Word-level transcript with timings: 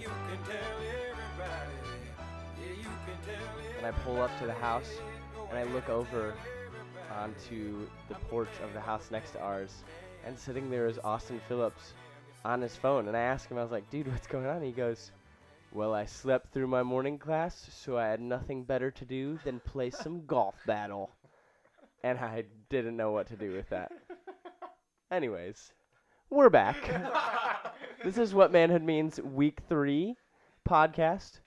you 0.00 0.08
can 0.08 0.38
tell 0.44 0.76
everybody. 1.10 1.74
Yeah, 2.60 2.72
you 2.76 2.90
can 3.06 3.18
tell 3.24 3.78
And 3.78 3.86
I 3.86 3.92
pull 4.02 4.20
up 4.20 4.36
to 4.38 4.46
the 4.46 4.54
house 4.54 4.90
and 5.50 5.58
I 5.58 5.64
look 5.72 5.88
over 5.88 6.34
onto 7.12 7.86
the 8.08 8.14
porch 8.14 8.48
of 8.62 8.72
the 8.72 8.80
house 8.80 9.10
next 9.10 9.32
to 9.32 9.40
ours, 9.40 9.84
and 10.26 10.38
sitting 10.38 10.70
there 10.70 10.86
is 10.86 10.98
Austin 11.04 11.40
Phillips 11.48 11.92
on 12.44 12.60
his 12.60 12.74
phone. 12.76 13.08
And 13.08 13.16
I 13.16 13.20
ask 13.20 13.48
him, 13.48 13.58
I 13.58 13.62
was 13.62 13.70
like, 13.70 13.88
dude, 13.90 14.10
what's 14.10 14.26
going 14.26 14.46
on? 14.46 14.62
He 14.62 14.72
goes, 14.72 15.12
well, 15.72 15.94
I 15.94 16.06
slept 16.06 16.52
through 16.52 16.66
my 16.66 16.82
morning 16.82 17.18
class, 17.18 17.68
so 17.72 17.96
I 17.98 18.06
had 18.06 18.20
nothing 18.20 18.64
better 18.64 18.90
to 18.90 19.04
do 19.04 19.38
than 19.44 19.60
play 19.60 19.90
some 19.90 20.24
golf 20.26 20.56
battle. 20.66 21.10
And 22.02 22.18
I 22.18 22.44
didn't 22.68 22.96
know 22.96 23.12
what 23.12 23.28
to 23.28 23.36
do 23.36 23.52
with 23.52 23.68
that. 23.70 23.90
Anyways, 25.10 25.72
we're 26.30 26.50
back. 26.50 26.76
this 28.04 28.18
is 28.18 28.34
what 28.34 28.52
manhood 28.52 28.82
means 28.82 29.20
week 29.20 29.60
three 29.68 30.16
podcast. 30.68 31.40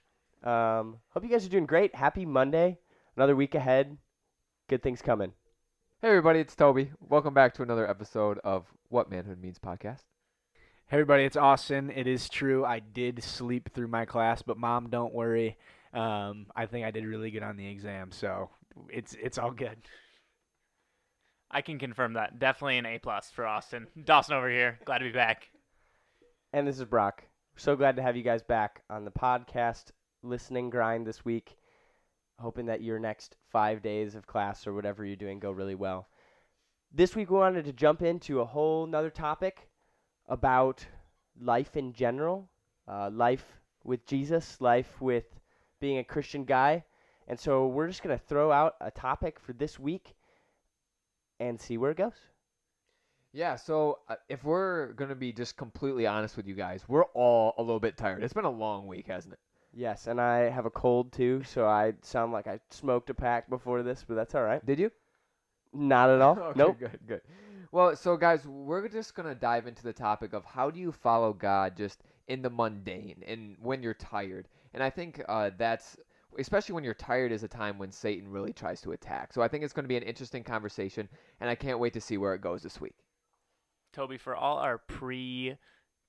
Um, 0.44 0.98
hope 1.10 1.24
you 1.24 1.30
guys 1.30 1.46
are 1.46 1.50
doing 1.50 1.66
great. 1.66 1.96
Happy 1.96 2.26
Monday. 2.26 2.78
Another 3.16 3.36
week 3.36 3.56
ahead. 3.56 3.98
Good 4.70 4.84
things 4.84 5.02
coming. 5.02 5.34
Hey 6.02 6.10
everybody, 6.10 6.40
it's 6.40 6.56
Toby. 6.56 6.92
Welcome 7.00 7.34
back 7.34 7.54
to 7.56 7.64
another 7.64 7.90
episode 7.90 8.38
of 8.44 8.66
What 8.90 9.10
Manhood 9.10 9.42
Means 9.42 9.60
podcast. 9.60 10.04
Hey 10.88 10.98
everybody, 10.98 11.24
it's 11.24 11.38
Austin. 11.38 11.90
It 11.90 12.08
is 12.08 12.30
true. 12.30 12.64
I 12.64 12.80
did 12.80 13.24
sleep 13.24 13.74
through 13.74 13.88
my 13.88 14.06
class, 14.06 14.42
but 14.42 14.58
mom, 14.58 14.90
don't 14.90 15.14
worry. 15.14 15.58
Um, 15.94 16.48
I 16.56 16.66
think 16.66 16.86
I 16.86 16.92
did 16.92 17.06
really 17.06 17.32
good 17.32 17.44
on 17.44 17.58
the 17.58 17.68
exam, 17.68 18.12
so 18.12 18.50
it's 18.90 19.16
it's 19.22 19.38
all 19.38 19.52
good. 19.52 19.78
I 21.50 21.62
can 21.62 21.80
confirm 21.80 22.14
that. 22.14 22.40
Definitely 22.40 22.78
an 22.78 22.86
A 22.86 23.00
plus 23.00 23.32
for 23.32 23.46
Austin. 23.46 23.88
Dawson 24.04 24.36
over 24.36 24.50
here. 24.50 24.80
Glad 24.86 25.00
to 25.00 25.06
be 25.06 25.12
back. 25.12 25.50
And 26.54 26.68
this 26.68 26.80
is 26.80 26.86
Brock. 26.86 27.24
So 27.56 27.76
glad 27.76 27.96
to 27.96 28.02
have 28.02 28.18
you 28.18 28.24
guys 28.24 28.44
back 28.44 28.84
on 28.90 29.06
the 29.06 29.12
podcast 29.12 29.92
listening 30.24 30.70
grind 30.70 31.08
this 31.08 31.24
week. 31.24 31.58
Hoping 32.40 32.66
that 32.68 32.82
your 32.82 33.00
next 33.00 33.36
five 33.52 33.82
days 33.82 34.14
of 34.14 34.28
class 34.28 34.68
or 34.68 34.74
whatever 34.74 35.06
you're 35.06 35.16
doing 35.16 35.40
go 35.40 35.52
really 35.52 35.76
well. 35.76 36.08
This 36.94 37.16
week 37.16 37.30
we 37.30 37.38
wanted 37.38 37.66
to 37.66 37.74
jump 37.74 38.02
into 38.02 38.42
a 38.42 38.46
whole 38.46 38.86
nother 38.86 39.10
topic 39.10 39.70
about 40.28 40.86
life 41.40 41.78
in 41.78 41.94
general, 41.94 42.50
uh, 42.88 43.10
life 43.12 43.46
with 43.84 44.06
Jesus, 44.06 44.60
life 44.60 45.02
with 45.02 45.26
being 45.80 45.98
a 45.98 46.04
Christian 46.04 46.44
guy. 46.44 46.84
And 47.28 47.40
so 47.40 47.68
we're 47.68 47.88
just 47.88 48.04
going 48.04 48.18
to 48.18 48.24
throw 48.26 48.52
out 48.52 48.76
a 48.82 48.92
topic 48.92 49.40
for 49.40 49.54
this 49.54 49.80
week 49.80 50.14
and 51.40 51.60
see 51.60 51.78
where 51.78 51.92
it 51.92 51.98
goes. 51.98 52.14
Yeah, 53.34 53.56
so 53.56 54.00
uh, 54.10 54.16
if 54.30 54.44
we're 54.44 54.94
going 54.94 55.10
to 55.10 55.16
be 55.16 55.32
just 55.32 55.58
completely 55.58 56.08
honest 56.08 56.38
with 56.38 56.48
you 56.48 56.56
guys, 56.56 56.84
we're 56.88 57.06
all 57.14 57.54
a 57.58 57.62
little 57.62 57.80
bit 57.80 57.98
tired. 57.98 58.24
It's 58.24 58.34
been 58.34 58.46
a 58.46 58.50
long 58.50 58.88
week, 58.88 59.08
hasn't 59.08 59.34
it? 59.34 59.40
Yes, 59.74 60.08
and 60.08 60.20
I 60.20 60.50
have 60.50 60.66
a 60.66 60.72
cold 60.72 61.12
too, 61.12 61.44
so 61.44 61.68
I 61.68 61.94
sound 62.02 62.32
like 62.32 62.48
I 62.48 62.60
smoked 62.72 63.10
a 63.10 63.14
pack 63.14 63.50
before 63.50 63.84
this, 63.84 64.04
but 64.08 64.16
that's 64.16 64.34
all 64.34 64.42
right. 64.42 64.66
Did 64.66 64.80
you? 64.80 64.92
Not 65.74 66.10
at 66.10 66.22
all. 66.22 66.40
okay, 66.40 66.58
nope. 66.58 66.80
Good, 66.80 67.00
good. 67.08 67.22
Well, 67.72 67.96
so 67.96 68.18
guys, 68.18 68.48
we're 68.48 68.88
just 68.88 69.14
going 69.14 69.28
to 69.28 69.36
dive 69.36 69.68
into 69.68 69.84
the 69.84 69.94
topic 69.94 70.34
of 70.34 70.46
how 70.46 70.72
do 70.72 70.80
you 70.80 70.92
follow 70.92 71.34
God 71.34 71.76
just 71.76 72.02
in 72.28 72.42
the 72.42 72.50
mundane 72.50 73.24
and 73.28 73.56
when 73.62 73.84
you're 73.84 73.94
tired. 73.94 74.48
And 74.74 74.82
I 74.82 74.90
think 74.90 75.22
uh, 75.28 75.52
that's 75.58 75.98
especially 76.38 76.74
when 76.74 76.84
you're 76.84 76.94
tired 76.94 77.32
is 77.32 77.44
a 77.44 77.48
time 77.48 77.78
when 77.78 77.92
Satan 77.92 78.30
really 78.30 78.54
tries 78.54 78.82
to 78.82 78.92
attack. 78.92 79.34
So 79.34 79.42
I 79.42 79.48
think 79.48 79.64
it's 79.64 79.74
going 79.74 79.84
to 79.84 79.90
be 79.90 79.98
an 79.98 80.04
interesting 80.04 80.44
conversation, 80.44 81.10
and 81.40 81.50
I 81.50 81.56
can't 81.56 81.80
wait 81.80 81.94
to 81.94 82.02
see 82.02 82.18
where 82.18 82.34
it 82.34 82.42
goes 82.42 82.64
this 82.64 82.80
week. 82.80 82.96
Toby, 83.94 84.18
for 84.18 84.36
all 84.36 84.58
our 84.58 84.78
pre 84.78 85.58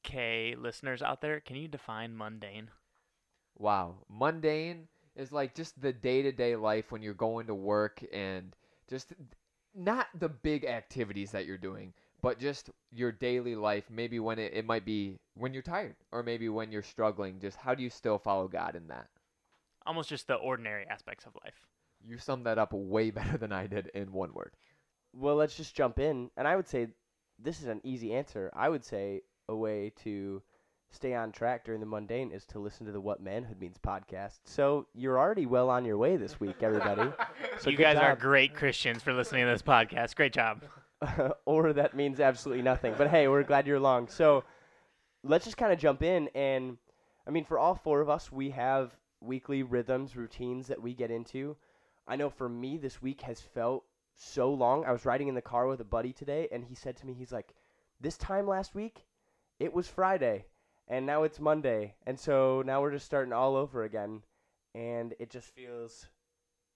K 0.03 0.55
listeners 0.59 1.03
out 1.03 1.21
there, 1.21 1.41
can 1.41 1.57
you 1.57 1.69
define 1.69 2.17
mundane? 2.17 2.71
Wow. 3.57 3.97
Mundane 4.09 4.89
is 5.17 5.33
like 5.33 5.55
just 5.55 5.81
the 5.81 5.93
day 5.93 6.23
to 6.23 6.33
day 6.33 6.55
life 6.57 6.93
when 6.93 7.03
you're 7.03 7.15
going 7.15 7.47
to 7.47 7.55
work 7.55 8.05
and 8.13 8.55
just 8.89 9.13
not 9.75 10.07
the 10.19 10.29
big 10.29 10.65
activities 10.65 11.31
that 11.33 11.47
you're 11.47 11.59
doing, 11.59 11.93
but 12.23 12.39
just 12.39 12.71
your 12.93 13.13
daily 13.13 13.55
life. 13.55 13.85
Maybe 13.91 14.21
when 14.21 14.39
it, 14.39 14.53
it 14.55 14.65
might 14.65 14.85
be 14.85 15.19
when 15.35 15.53
you're 15.53 15.63
tired 15.63 15.97
or 16.13 16.23
maybe 16.23 16.49
when 16.49 16.71
you're 16.71 16.83
struggling. 16.83 17.41
Just 17.41 17.57
how 17.57 17.75
do 17.75 17.83
you 17.83 17.91
still 17.91 18.19
follow 18.19 18.49
God 18.49 18.77
in 18.77 18.87
that? 18.89 19.09
Almost 19.87 20.09
just 20.09 20.27
the 20.27 20.35
ordinary 20.35 20.87
aspects 20.89 21.25
of 21.27 21.35
life. 21.45 21.67
You 22.05 22.19
summed 22.19 22.47
that 22.47 22.59
up 22.59 22.73
way 22.73 23.11
better 23.19 23.37
than 23.37 23.53
I 23.53 23.67
did 23.67 23.91
in 23.95 24.13
one 24.13 24.33
word. 24.35 24.55
Well, 25.13 25.37
let's 25.37 25.57
just 25.57 25.75
jump 25.75 25.99
in, 25.99 26.31
and 26.37 26.47
I 26.47 26.55
would 26.55 26.69
say 26.69 26.89
this 27.39 27.61
is 27.61 27.67
an 27.67 27.81
easy 27.83 28.15
answer. 28.15 28.51
I 28.55 28.69
would 28.69 28.85
say 28.85 29.23
a 29.49 29.57
way 29.57 29.93
to 30.05 30.43
stay 30.91 31.15
on 31.15 31.33
track 31.33 31.65
during 31.65 31.81
the 31.81 31.87
mundane 31.87 32.31
is 32.31 32.45
to 32.47 32.59
listen 32.59 32.87
to 32.87 32.93
the 32.93 33.01
What 33.01 33.23
Manhood 33.23 33.61
Means 33.61 33.77
podcast. 33.79 34.39
So 34.45 34.87
you're 34.95 35.19
already 35.19 35.47
well 35.47 35.71
on 35.71 35.85
your 35.85 35.99
way 35.99 36.17
this 36.17 36.41
week, 36.41 36.63
everybody. 36.63 37.11
so 37.59 37.71
you 37.71 37.77
good 37.77 37.83
guys 37.83 37.97
are 37.97 38.17
great 38.17 38.55
Christians 38.55 39.03
for 39.03 39.13
listening 39.13 39.45
to 39.45 39.51
this 39.51 39.63
podcast. 39.63 40.15
Great 40.17 40.33
job. 40.33 40.63
or 41.47 41.73
that 41.73 41.95
means 41.95 42.21
absolutely 42.21 42.63
nothing. 42.63 42.95
But 42.97 43.09
hey, 43.09 43.29
we're 43.29 43.43
glad 43.43 43.67
you're 43.67 43.77
along. 43.77 44.09
So 44.09 44.45
let's 45.23 45.45
just 45.45 45.57
kind 45.57 45.73
of 45.73 45.79
jump 45.79 46.03
in. 46.03 46.29
And 46.35 46.79
I 47.27 47.31
mean, 47.31 47.45
for 47.45 47.59
all 47.59 47.75
four 47.75 48.01
of 48.01 48.09
us, 48.09 48.33
we 48.33 48.51
have 48.51 48.97
weekly 49.21 49.63
rhythms, 49.63 50.17
routines 50.17 50.67
that 50.69 50.83
we 50.83 50.95
get 50.95 51.11
into. 51.11 51.57
I 52.07 52.17
know 52.17 52.31
for 52.31 52.49
me, 52.49 52.77
this 52.77 53.03
week 53.03 53.23
has 53.23 53.41
felt 53.41 53.85
so 54.15 54.53
long. 54.53 54.85
I 54.85 54.93
was 54.93 55.05
riding 55.05 55.29
in 55.29 55.35
the 55.35 55.43
car 55.43 55.67
with 55.67 55.81
a 55.81 55.85
buddy 55.85 56.13
today, 56.13 56.49
and 56.51 56.65
he 56.65 56.75
said 56.75 56.97
to 56.97 57.07
me, 57.07 57.15
he's 57.15 57.33
like, 57.33 57.55
this 58.01 58.17
time 58.17 58.47
last 58.47 58.75
week, 58.75 59.05
it 59.59 59.73
was 59.73 59.89
Friday, 59.89 60.47
and 60.87 61.05
now 61.05 61.25
it's 61.25 61.41
Monday. 61.41 61.95
And 62.07 62.19
so 62.19 62.63
now 62.65 62.81
we're 62.81 62.93
just 62.93 63.07
starting 63.07 63.33
all 63.33 63.57
over 63.57 63.85
again. 63.85 64.23
And 64.75 65.15
it 65.19 65.31
just 65.31 65.49
feels 65.49 66.07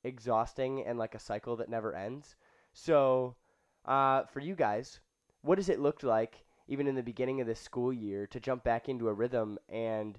exhausting 0.04 0.84
and 0.84 0.98
like 0.98 1.14
a 1.14 1.20
cycle 1.20 1.56
that 1.56 1.69
never 1.69 1.94
ends. 1.94 2.34
So 2.72 3.36
uh, 3.84 4.25
for 4.25 4.41
you 4.41 4.54
guys, 4.54 5.00
what 5.42 5.56
does 5.56 5.69
it 5.69 5.81
look 5.81 6.02
like, 6.02 6.44
even 6.69 6.86
in 6.86 6.94
the 6.94 7.02
beginning 7.02 7.41
of 7.41 7.47
this 7.47 7.60
school 7.60 7.92
year, 7.92 8.26
to 8.28 8.41
jump 8.41 8.64
back 8.64 8.88
into 8.88 9.08
a 9.08 9.12
rhythm? 9.12 9.58
And 9.69 10.19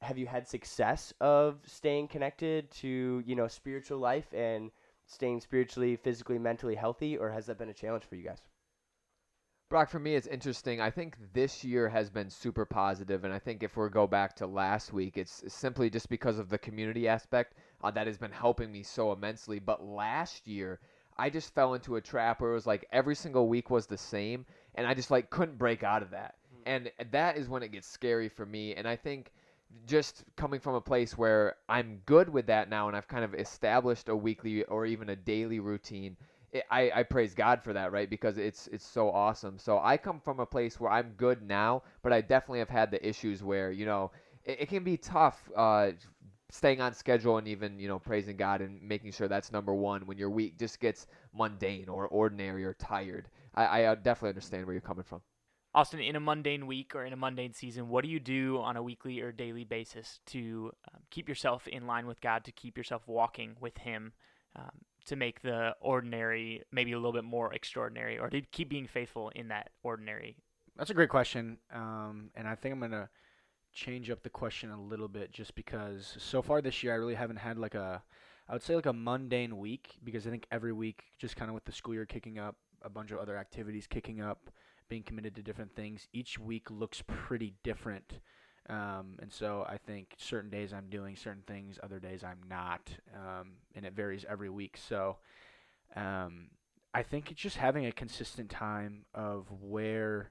have 0.00 0.18
you 0.18 0.26
had 0.26 0.46
success 0.46 1.12
of 1.20 1.58
staying 1.66 2.08
connected 2.08 2.70
to 2.70 3.22
you 3.26 3.34
know 3.34 3.48
spiritual 3.48 3.98
life 3.98 4.32
and 4.34 4.70
staying 5.06 5.40
spiritually, 5.40 5.96
physically, 5.96 6.38
mentally 6.38 6.74
healthy, 6.74 7.16
or 7.16 7.30
has 7.30 7.46
that 7.46 7.58
been 7.58 7.68
a 7.68 7.74
challenge 7.74 8.04
for 8.04 8.16
you 8.16 8.24
guys? 8.24 8.40
Brock, 9.70 9.88
for 9.88 9.98
me, 9.98 10.14
it's 10.14 10.26
interesting. 10.26 10.80
I 10.80 10.90
think 10.90 11.16
this 11.32 11.64
year 11.64 11.88
has 11.88 12.10
been 12.10 12.30
super 12.30 12.64
positive, 12.64 13.24
and 13.24 13.32
I 13.32 13.38
think 13.38 13.62
if 13.62 13.76
we 13.76 13.88
go 13.88 14.06
back 14.06 14.36
to 14.36 14.46
last 14.46 14.92
week, 14.92 15.16
it's 15.16 15.42
simply 15.52 15.90
just 15.90 16.08
because 16.08 16.38
of 16.38 16.48
the 16.48 16.58
community 16.58 17.08
aspect 17.08 17.54
uh, 17.82 17.90
that 17.90 18.06
has 18.06 18.18
been 18.18 18.30
helping 18.30 18.70
me 18.70 18.82
so 18.82 19.12
immensely. 19.12 19.58
But 19.58 19.84
last 19.84 20.46
year, 20.46 20.80
I 21.16 21.30
just 21.30 21.54
fell 21.54 21.74
into 21.74 21.96
a 21.96 22.00
trap 22.00 22.40
where 22.40 22.50
it 22.50 22.54
was 22.54 22.66
like 22.66 22.86
every 22.92 23.14
single 23.14 23.48
week 23.48 23.70
was 23.70 23.86
the 23.86 23.98
same, 23.98 24.44
and 24.74 24.86
I 24.86 24.94
just 24.94 25.10
like 25.10 25.30
couldn't 25.30 25.58
break 25.58 25.82
out 25.82 26.02
of 26.02 26.10
that. 26.10 26.34
And 26.66 26.90
that 27.10 27.36
is 27.36 27.48
when 27.48 27.62
it 27.62 27.72
gets 27.72 27.88
scary 27.88 28.28
for 28.28 28.46
me. 28.46 28.74
And 28.74 28.86
I 28.86 28.96
think 28.96 29.32
just 29.86 30.24
coming 30.36 30.60
from 30.60 30.74
a 30.74 30.80
place 30.80 31.16
where 31.18 31.56
I'm 31.68 32.00
good 32.06 32.28
with 32.28 32.46
that 32.46 32.68
now, 32.68 32.88
and 32.88 32.96
I've 32.96 33.08
kind 33.08 33.24
of 33.24 33.34
established 33.34 34.08
a 34.08 34.16
weekly 34.16 34.64
or 34.64 34.86
even 34.86 35.10
a 35.10 35.16
daily 35.16 35.60
routine. 35.60 36.16
I, 36.70 36.90
I 36.94 37.02
praise 37.02 37.34
God 37.34 37.62
for 37.62 37.72
that, 37.72 37.90
right? 37.92 38.08
Because 38.08 38.38
it's 38.38 38.68
it's 38.68 38.86
so 38.86 39.10
awesome. 39.10 39.58
So 39.58 39.80
I 39.82 39.96
come 39.96 40.20
from 40.20 40.38
a 40.40 40.46
place 40.46 40.78
where 40.78 40.90
I'm 40.90 41.10
good 41.16 41.42
now, 41.42 41.82
but 42.02 42.12
I 42.12 42.20
definitely 42.20 42.60
have 42.60 42.68
had 42.68 42.90
the 42.92 43.06
issues 43.06 43.42
where 43.42 43.72
you 43.72 43.86
know 43.86 44.12
it, 44.44 44.60
it 44.60 44.68
can 44.68 44.84
be 44.84 44.96
tough 44.96 45.50
uh, 45.56 45.90
staying 46.50 46.80
on 46.80 46.94
schedule 46.94 47.38
and 47.38 47.48
even 47.48 47.78
you 47.80 47.88
know 47.88 47.98
praising 47.98 48.36
God 48.36 48.60
and 48.60 48.80
making 48.82 49.12
sure 49.12 49.26
that's 49.28 49.50
number 49.52 49.74
one 49.74 50.06
when 50.06 50.16
your 50.18 50.30
week 50.30 50.58
just 50.58 50.78
gets 50.80 51.06
mundane 51.34 51.88
or 51.88 52.06
ordinary 52.08 52.64
or 52.64 52.74
tired. 52.74 53.28
I, 53.54 53.64
I 53.64 53.84
uh, 53.86 53.94
definitely 53.96 54.30
understand 54.30 54.66
where 54.66 54.74
you're 54.74 54.80
coming 54.80 55.04
from. 55.04 55.20
Austin, 55.74 56.00
in 56.00 56.14
a 56.14 56.20
mundane 56.20 56.66
week 56.66 56.94
or 56.94 57.04
in 57.04 57.12
a 57.12 57.16
mundane 57.16 57.52
season, 57.52 57.88
what 57.88 58.04
do 58.04 58.10
you 58.10 58.20
do 58.20 58.60
on 58.60 58.76
a 58.76 58.82
weekly 58.82 59.20
or 59.20 59.32
daily 59.32 59.64
basis 59.64 60.20
to 60.26 60.70
um, 60.92 61.00
keep 61.10 61.28
yourself 61.28 61.66
in 61.66 61.86
line 61.86 62.06
with 62.06 62.20
God, 62.20 62.44
to 62.44 62.52
keep 62.52 62.78
yourself 62.78 63.02
walking 63.08 63.56
with 63.60 63.76
Him, 63.78 64.12
um, 64.54 64.70
to 65.06 65.16
make 65.16 65.42
the 65.42 65.74
ordinary 65.80 66.62
maybe 66.70 66.92
a 66.92 66.96
little 66.96 67.12
bit 67.12 67.24
more 67.24 67.52
extraordinary, 67.52 68.18
or 68.18 68.30
to 68.30 68.40
keep 68.52 68.68
being 68.68 68.86
faithful 68.86 69.30
in 69.34 69.48
that 69.48 69.70
ordinary? 69.82 70.36
That's 70.76 70.90
a 70.90 70.94
great 70.94 71.08
question, 71.08 71.58
um, 71.72 72.30
and 72.36 72.46
I 72.46 72.54
think 72.54 72.74
I'm 72.74 72.80
gonna 72.80 73.08
change 73.72 74.10
up 74.10 74.22
the 74.22 74.30
question 74.30 74.70
a 74.70 74.80
little 74.80 75.08
bit 75.08 75.32
just 75.32 75.56
because 75.56 76.16
so 76.18 76.40
far 76.40 76.62
this 76.62 76.84
year 76.84 76.92
I 76.92 76.96
really 76.96 77.16
haven't 77.16 77.38
had 77.38 77.58
like 77.58 77.74
a 77.74 78.04
I 78.48 78.52
would 78.52 78.62
say 78.62 78.76
like 78.76 78.86
a 78.86 78.92
mundane 78.92 79.58
week 79.58 79.96
because 80.04 80.26
I 80.26 80.30
think 80.30 80.46
every 80.52 80.72
week 80.72 81.02
just 81.18 81.34
kind 81.34 81.48
of 81.48 81.54
with 81.54 81.64
the 81.64 81.72
school 81.72 81.94
year 81.94 82.06
kicking 82.06 82.38
up, 82.38 82.56
a 82.82 82.90
bunch 82.90 83.10
of 83.10 83.18
other 83.18 83.36
activities 83.36 83.86
kicking 83.86 84.20
up, 84.20 84.50
being 84.88 85.02
committed 85.02 85.34
to 85.36 85.42
different 85.42 85.74
things, 85.74 86.08
each 86.12 86.38
week 86.38 86.70
looks 86.70 87.02
pretty 87.06 87.54
different. 87.62 88.20
Um, 88.68 89.18
and 89.20 89.30
so 89.30 89.66
I 89.68 89.76
think 89.76 90.14
certain 90.16 90.50
days 90.50 90.72
I'm 90.72 90.88
doing 90.88 91.16
certain 91.16 91.42
things, 91.46 91.78
other 91.82 91.98
days 91.98 92.24
I'm 92.24 92.40
not, 92.48 92.88
um, 93.14 93.52
and 93.74 93.84
it 93.84 93.92
varies 93.92 94.24
every 94.28 94.48
week. 94.48 94.78
So 94.78 95.18
um, 95.94 96.48
I 96.94 97.02
think 97.02 97.30
it's 97.30 97.40
just 97.40 97.56
having 97.56 97.86
a 97.86 97.92
consistent 97.92 98.50
time 98.50 99.04
of 99.14 99.46
where, 99.60 100.30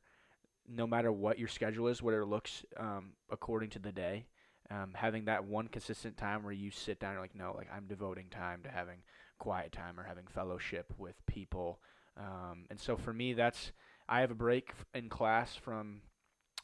no 0.67 0.87
matter 0.87 1.11
what 1.11 1.37
your 1.37 1.47
schedule 1.47 1.87
is, 1.87 2.01
where 2.01 2.21
it 2.21 2.25
looks 2.25 2.65
um, 2.77 3.11
according 3.29 3.69
to 3.71 3.79
the 3.79 3.91
day, 3.91 4.25
um, 4.71 4.93
having 4.95 5.25
that 5.25 5.43
one 5.45 5.67
consistent 5.67 6.17
time 6.17 6.43
where 6.43 6.53
you 6.53 6.71
sit 6.71 6.99
down 6.99 7.11
and 7.11 7.21
like, 7.21 7.35
no, 7.35 7.53
like 7.55 7.67
I'm 7.75 7.85
devoting 7.85 8.27
time 8.31 8.61
to 8.63 8.69
having 8.69 8.99
quiet 9.37 9.71
time 9.71 9.99
or 9.99 10.03
having 10.03 10.25
fellowship 10.25 10.91
with 10.97 11.15
people. 11.27 11.79
Um, 12.17 12.65
and 12.69 12.79
so 12.79 12.95
for 12.95 13.13
me, 13.13 13.33
that's 13.33 13.71
I 14.07 14.21
have 14.21 14.31
a 14.31 14.35
break 14.35 14.73
in 14.93 15.09
class 15.09 15.55
from 15.55 16.01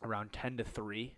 around 0.04 0.32
10 0.32 0.58
to 0.58 0.64
3 0.64 1.16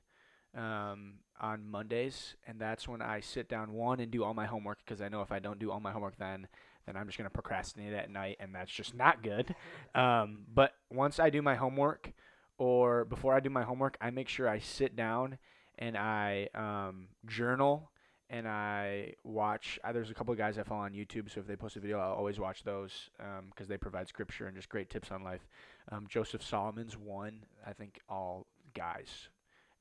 um, 0.55 1.13
on 1.39 1.69
Mondays, 1.69 2.35
and 2.47 2.59
that's 2.59 2.87
when 2.87 3.01
I 3.01 3.19
sit 3.19 3.49
down 3.49 3.73
one 3.73 3.99
and 3.99 4.11
do 4.11 4.23
all 4.23 4.33
my 4.33 4.45
homework 4.45 4.79
because 4.85 5.01
I 5.01 5.09
know 5.09 5.21
if 5.21 5.31
I 5.31 5.39
don't 5.39 5.59
do 5.59 5.71
all 5.71 5.79
my 5.79 5.91
homework 5.91 6.17
then 6.17 6.47
then 6.85 6.97
I'm 6.97 7.05
just 7.05 7.17
gonna 7.17 7.29
procrastinate 7.29 7.93
at 7.93 8.09
night, 8.09 8.37
and 8.39 8.53
that's 8.53 8.71
just 8.71 8.95
not 8.95 9.23
good. 9.23 9.55
Um, 9.93 10.45
but 10.53 10.73
once 10.89 11.19
I 11.19 11.29
do 11.29 11.41
my 11.41 11.55
homework, 11.55 12.11
or 12.57 13.05
before 13.05 13.33
I 13.33 13.39
do 13.39 13.49
my 13.49 13.63
homework, 13.63 13.97
I 13.99 14.09
make 14.11 14.27
sure 14.27 14.47
I 14.47 14.59
sit 14.59 14.95
down 14.95 15.37
and 15.77 15.97
I 15.97 16.47
um, 16.53 17.07
journal 17.25 17.91
and 18.29 18.47
I 18.47 19.15
watch. 19.23 19.79
Uh, 19.83 19.91
there's 19.91 20.09
a 20.09 20.13
couple 20.13 20.31
of 20.31 20.37
guys 20.37 20.57
I 20.57 20.63
follow 20.63 20.81
on 20.81 20.93
YouTube, 20.93 21.31
so 21.31 21.39
if 21.39 21.47
they 21.47 21.55
post 21.55 21.75
a 21.75 21.79
video, 21.79 21.99
I'll 21.99 22.13
always 22.13 22.39
watch 22.39 22.63
those 22.63 23.09
because 23.49 23.67
they 23.67 23.77
provide 23.77 24.07
scripture 24.07 24.47
and 24.47 24.55
just 24.55 24.69
great 24.69 24.89
tips 24.89 25.11
on 25.11 25.23
life. 25.23 25.45
Um, 25.91 26.07
Joseph 26.07 26.43
Solomon's 26.43 26.97
one. 26.97 27.45
I 27.65 27.73
think 27.73 27.99
all 28.09 28.47
guys 28.73 29.29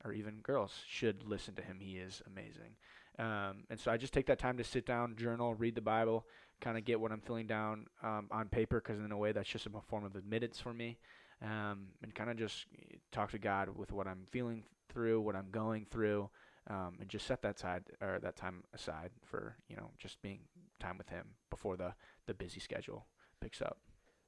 or 0.03 0.13
even 0.13 0.35
girls 0.41 0.73
should 0.87 1.23
listen 1.23 1.55
to 1.55 1.61
him. 1.61 1.77
He 1.79 1.97
is 1.97 2.21
amazing. 2.27 2.75
Um, 3.19 3.65
and 3.69 3.79
so 3.79 3.91
I 3.91 3.97
just 3.97 4.13
take 4.13 4.25
that 4.27 4.39
time 4.39 4.57
to 4.57 4.63
sit 4.63 4.85
down, 4.85 5.15
journal, 5.15 5.53
read 5.53 5.75
the 5.75 5.81
Bible, 5.81 6.25
kind 6.59 6.77
of 6.77 6.85
get 6.85 6.99
what 6.99 7.11
I'm 7.11 7.21
feeling 7.21 7.47
down 7.47 7.87
um, 8.03 8.27
on 8.31 8.47
paper, 8.47 8.81
because 8.81 8.99
in 8.99 9.11
a 9.11 9.17
way 9.17 9.31
that's 9.31 9.49
just 9.49 9.67
a 9.67 9.69
form 9.87 10.05
of 10.05 10.15
admittance 10.15 10.59
for 10.59 10.73
me, 10.73 10.97
um, 11.41 11.87
and 12.01 12.15
kind 12.15 12.29
of 12.29 12.37
just 12.37 12.65
talk 13.11 13.31
to 13.31 13.39
God 13.39 13.69
with 13.75 13.91
what 13.91 14.07
I'm 14.07 14.25
feeling 14.31 14.63
through, 14.89 15.21
what 15.21 15.35
I'm 15.35 15.49
going 15.51 15.85
through, 15.85 16.29
um, 16.69 16.97
and 16.99 17.09
just 17.09 17.27
set 17.27 17.41
that 17.41 17.59
side 17.59 17.83
or 18.01 18.19
that 18.21 18.35
time 18.35 18.63
aside 18.73 19.11
for 19.23 19.57
you 19.67 19.75
know 19.75 19.89
just 19.97 20.21
being 20.21 20.41
time 20.79 20.97
with 20.97 21.09
Him 21.09 21.25
before 21.49 21.75
the 21.75 21.93
the 22.27 22.33
busy 22.33 22.59
schedule 22.59 23.07
picks 23.41 23.61
up. 23.61 23.77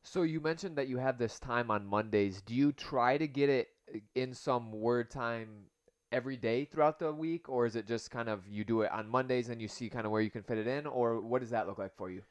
So 0.04 0.24
you 0.24 0.40
mentioned 0.40 0.78
that 0.78 0.88
you 0.88 0.98
have 0.98 1.18
this 1.18 1.40
time 1.40 1.72
on 1.72 1.86
Mondays. 1.86 2.42
Do 2.42 2.54
you 2.54 2.72
try 2.74 3.18
to 3.18 3.28
get 3.28 3.50
it 3.50 3.70
uh, 3.94 4.00
in 4.16 4.34
some 4.34 4.72
word 4.72 5.10
time 5.10 5.66
every 6.12 6.38
day 6.38 6.66
throughout 6.66 7.00
the 7.00 7.12
week, 7.12 7.50
or 7.50 7.66
is 7.66 7.76
it 7.76 7.88
just 7.88 8.12
kind 8.12 8.30
of 8.30 8.48
you 8.48 8.64
do 8.64 8.82
it 8.82 8.92
on 8.92 9.08
Mondays 9.10 9.50
and 9.50 9.62
you 9.62 9.68
see 9.68 9.90
kind 9.90 10.06
of 10.06 10.12
where 10.12 10.22
you 10.22 10.30
can 10.30 10.44
fit 10.44 10.58
it 10.58 10.68
in, 10.68 10.86
or 10.86 11.20
what 11.20 11.42
does 11.42 11.50
that 11.52 11.68
look 11.68 11.78
like 11.78 11.96
for 11.96 12.10
you? 12.10 12.22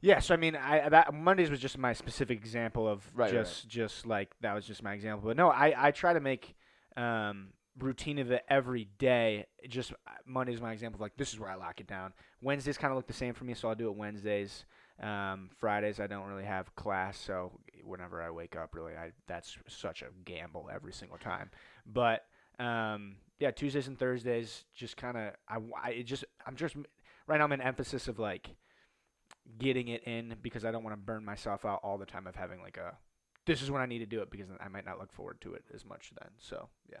Yeah, 0.00 0.20
so 0.20 0.32
I 0.34 0.36
mean, 0.36 0.56
I 0.56 0.88
that 0.88 1.12
Mondays 1.12 1.50
was 1.50 1.60
just 1.60 1.76
my 1.76 1.92
specific 1.92 2.38
example 2.38 2.88
of 2.88 3.08
Right, 3.14 3.32
right, 3.32 3.44
just 3.44 3.68
just 3.68 4.06
like 4.06 4.34
that 4.40 4.54
was 4.54 4.66
just 4.66 4.82
my 4.82 4.94
example. 4.94 5.28
But 5.28 5.36
no, 5.36 5.50
I 5.50 5.88
I 5.88 5.90
try 5.90 6.12
to 6.12 6.20
make 6.20 6.54
um 6.96 7.48
routine 7.78 8.18
of 8.18 8.30
it 8.30 8.44
every 8.48 8.88
day. 8.98 9.46
Just 9.68 9.92
uh, 9.92 10.10
Monday's 10.24 10.60
my 10.60 10.72
example 10.72 10.96
of 10.96 11.00
like 11.00 11.16
this 11.16 11.32
is 11.32 11.40
where 11.40 11.50
I 11.50 11.56
lock 11.56 11.80
it 11.80 11.86
down. 11.86 12.12
Wednesdays 12.40 12.78
kind 12.78 12.92
of 12.92 12.96
look 12.96 13.06
the 13.06 13.12
same 13.12 13.34
for 13.34 13.44
me, 13.44 13.54
so 13.54 13.68
I'll 13.68 13.74
do 13.74 13.88
it 13.88 13.96
Wednesdays. 13.96 14.64
Um, 15.00 15.50
Fridays 15.58 16.00
I 16.00 16.08
don't 16.08 16.26
really 16.26 16.44
have 16.44 16.74
class, 16.74 17.18
so 17.18 17.52
whenever 17.84 18.20
I 18.20 18.30
wake 18.30 18.56
up, 18.56 18.74
really, 18.74 18.94
I 18.94 19.12
that's 19.26 19.56
such 19.68 20.02
a 20.02 20.06
gamble 20.24 20.68
every 20.72 20.92
single 20.92 21.18
time. 21.18 21.50
But 21.86 22.24
um, 22.58 23.16
yeah, 23.38 23.50
Tuesdays 23.50 23.86
and 23.86 23.98
Thursdays 23.98 24.64
just 24.74 24.96
kind 24.96 25.16
of 25.16 25.32
I, 25.48 25.58
I 25.82 26.02
just 26.02 26.24
I'm 26.46 26.56
just 26.56 26.76
right 27.26 27.38
now 27.38 27.44
I'm 27.44 27.52
in 27.52 27.60
emphasis 27.60 28.08
of 28.08 28.18
like 28.18 28.50
getting 29.58 29.88
it 29.88 30.02
in 30.04 30.34
because 30.42 30.64
I 30.64 30.70
don't 30.70 30.82
want 30.82 30.94
to 30.94 31.00
burn 31.00 31.24
myself 31.24 31.64
out 31.64 31.80
all 31.82 31.98
the 31.98 32.06
time 32.06 32.26
of 32.26 32.34
having 32.34 32.60
like 32.60 32.76
a 32.76 32.96
this 33.46 33.62
is 33.62 33.70
when 33.70 33.80
I 33.80 33.86
need 33.86 34.00
to 34.00 34.06
do 34.06 34.20
it 34.20 34.30
because 34.30 34.48
I 34.60 34.68
might 34.68 34.84
not 34.84 34.98
look 34.98 35.12
forward 35.12 35.40
to 35.42 35.54
it 35.54 35.64
as 35.74 35.84
much 35.84 36.10
then. 36.20 36.30
So 36.38 36.68
yeah. 36.90 36.98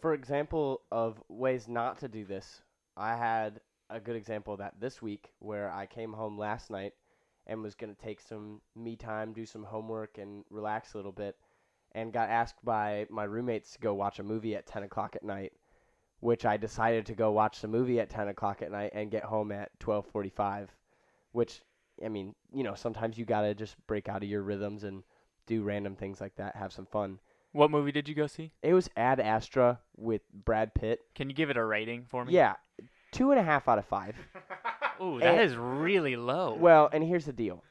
For 0.00 0.12
example 0.12 0.82
of 0.92 1.22
ways 1.28 1.66
not 1.66 1.98
to 2.00 2.08
do 2.08 2.26
this, 2.26 2.60
I 2.96 3.16
had 3.16 3.60
a 3.88 3.98
good 3.98 4.16
example 4.16 4.52
of 4.52 4.58
that 4.58 4.74
this 4.78 5.00
week 5.00 5.30
where 5.38 5.72
I 5.72 5.86
came 5.86 6.12
home 6.12 6.38
last 6.38 6.70
night 6.70 6.92
and 7.46 7.62
was 7.62 7.74
going 7.74 7.94
to 7.94 8.00
take 8.00 8.20
some 8.20 8.60
me 8.74 8.96
time, 8.96 9.32
do 9.32 9.46
some 9.46 9.64
homework, 9.64 10.18
and 10.18 10.44
relax 10.50 10.94
a 10.94 10.96
little 10.96 11.12
bit, 11.12 11.36
and 11.92 12.12
got 12.12 12.28
asked 12.28 12.64
by 12.64 13.06
my 13.10 13.24
roommates 13.24 13.72
to 13.72 13.78
go 13.78 13.94
watch 13.94 14.18
a 14.18 14.24
movie 14.24 14.56
at 14.56 14.66
10 14.66 14.82
o'clock 14.82 15.16
at 15.16 15.22
night, 15.24 15.52
which 16.20 16.44
I 16.44 16.56
decided 16.56 17.06
to 17.06 17.14
go 17.14 17.30
watch 17.32 17.60
the 17.60 17.68
movie 17.68 18.00
at 18.00 18.10
10 18.10 18.28
o'clock 18.28 18.62
at 18.62 18.72
night 18.72 18.92
and 18.94 19.10
get 19.10 19.24
home 19.24 19.52
at 19.52 19.78
12:45, 19.78 20.68
which 21.32 21.62
I 22.04 22.08
mean, 22.08 22.34
you 22.52 22.62
know, 22.62 22.74
sometimes 22.74 23.16
you 23.16 23.24
got 23.24 23.42
to 23.42 23.54
just 23.54 23.76
break 23.86 24.08
out 24.08 24.22
of 24.22 24.28
your 24.28 24.42
rhythms 24.42 24.84
and 24.84 25.02
do 25.46 25.62
random 25.62 25.96
things 25.96 26.20
like 26.20 26.36
that, 26.36 26.56
have 26.56 26.72
some 26.72 26.86
fun. 26.86 27.18
What 27.52 27.70
movie 27.70 27.92
did 27.92 28.08
you 28.08 28.14
go 28.14 28.26
see? 28.26 28.52
It 28.62 28.74
was 28.74 28.90
Ad 28.96 29.18
Astra 29.18 29.80
with 29.96 30.20
Brad 30.32 30.74
Pitt. 30.74 31.00
Can 31.14 31.30
you 31.30 31.34
give 31.34 31.48
it 31.48 31.56
a 31.56 31.64
rating 31.64 32.04
for 32.06 32.24
me? 32.24 32.34
Yeah, 32.34 32.54
two 33.12 33.30
and 33.30 33.40
a 33.40 33.42
half 33.42 33.66
out 33.66 33.78
of 33.78 33.86
five. 33.86 34.14
Ooh, 35.00 35.18
that 35.20 35.38
Eh, 35.38 35.42
is 35.42 35.56
really 35.56 36.16
low. 36.16 36.54
Well, 36.54 36.88
and 36.92 37.02
here's 37.04 37.24
the 37.26 37.32
deal: 37.32 37.62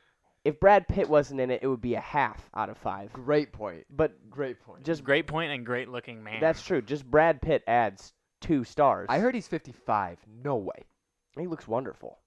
if 0.43 0.59
Brad 0.59 0.87
Pitt 0.87 1.09
wasn't 1.09 1.39
in 1.41 1.49
it, 1.51 1.61
it 1.63 1.67
would 1.67 1.81
be 1.81 1.95
a 1.95 1.99
half 2.01 2.49
out 2.55 2.69
of 2.69 2.77
five. 2.77 3.11
Great 3.13 3.51
point. 3.51 3.85
But 3.89 4.29
Great 4.29 4.59
point. 4.59 4.83
just 4.83 5.03
great 5.03 5.27
point 5.27 5.51
and 5.51 5.65
great 5.65 5.89
looking 5.89 6.23
man. 6.23 6.39
that's 6.39 6.63
true. 6.63 6.81
Just 6.81 7.05
Brad 7.09 7.41
Pitt 7.41 7.63
adds 7.67 8.13
two 8.41 8.63
stars. 8.63 9.07
I 9.09 9.19
heard 9.19 9.33
he's 9.35 9.47
55. 9.47 10.19
No 10.43 10.55
way. 10.57 10.85
he 11.37 11.47
looks 11.47 11.67
wonderful. 11.67 12.19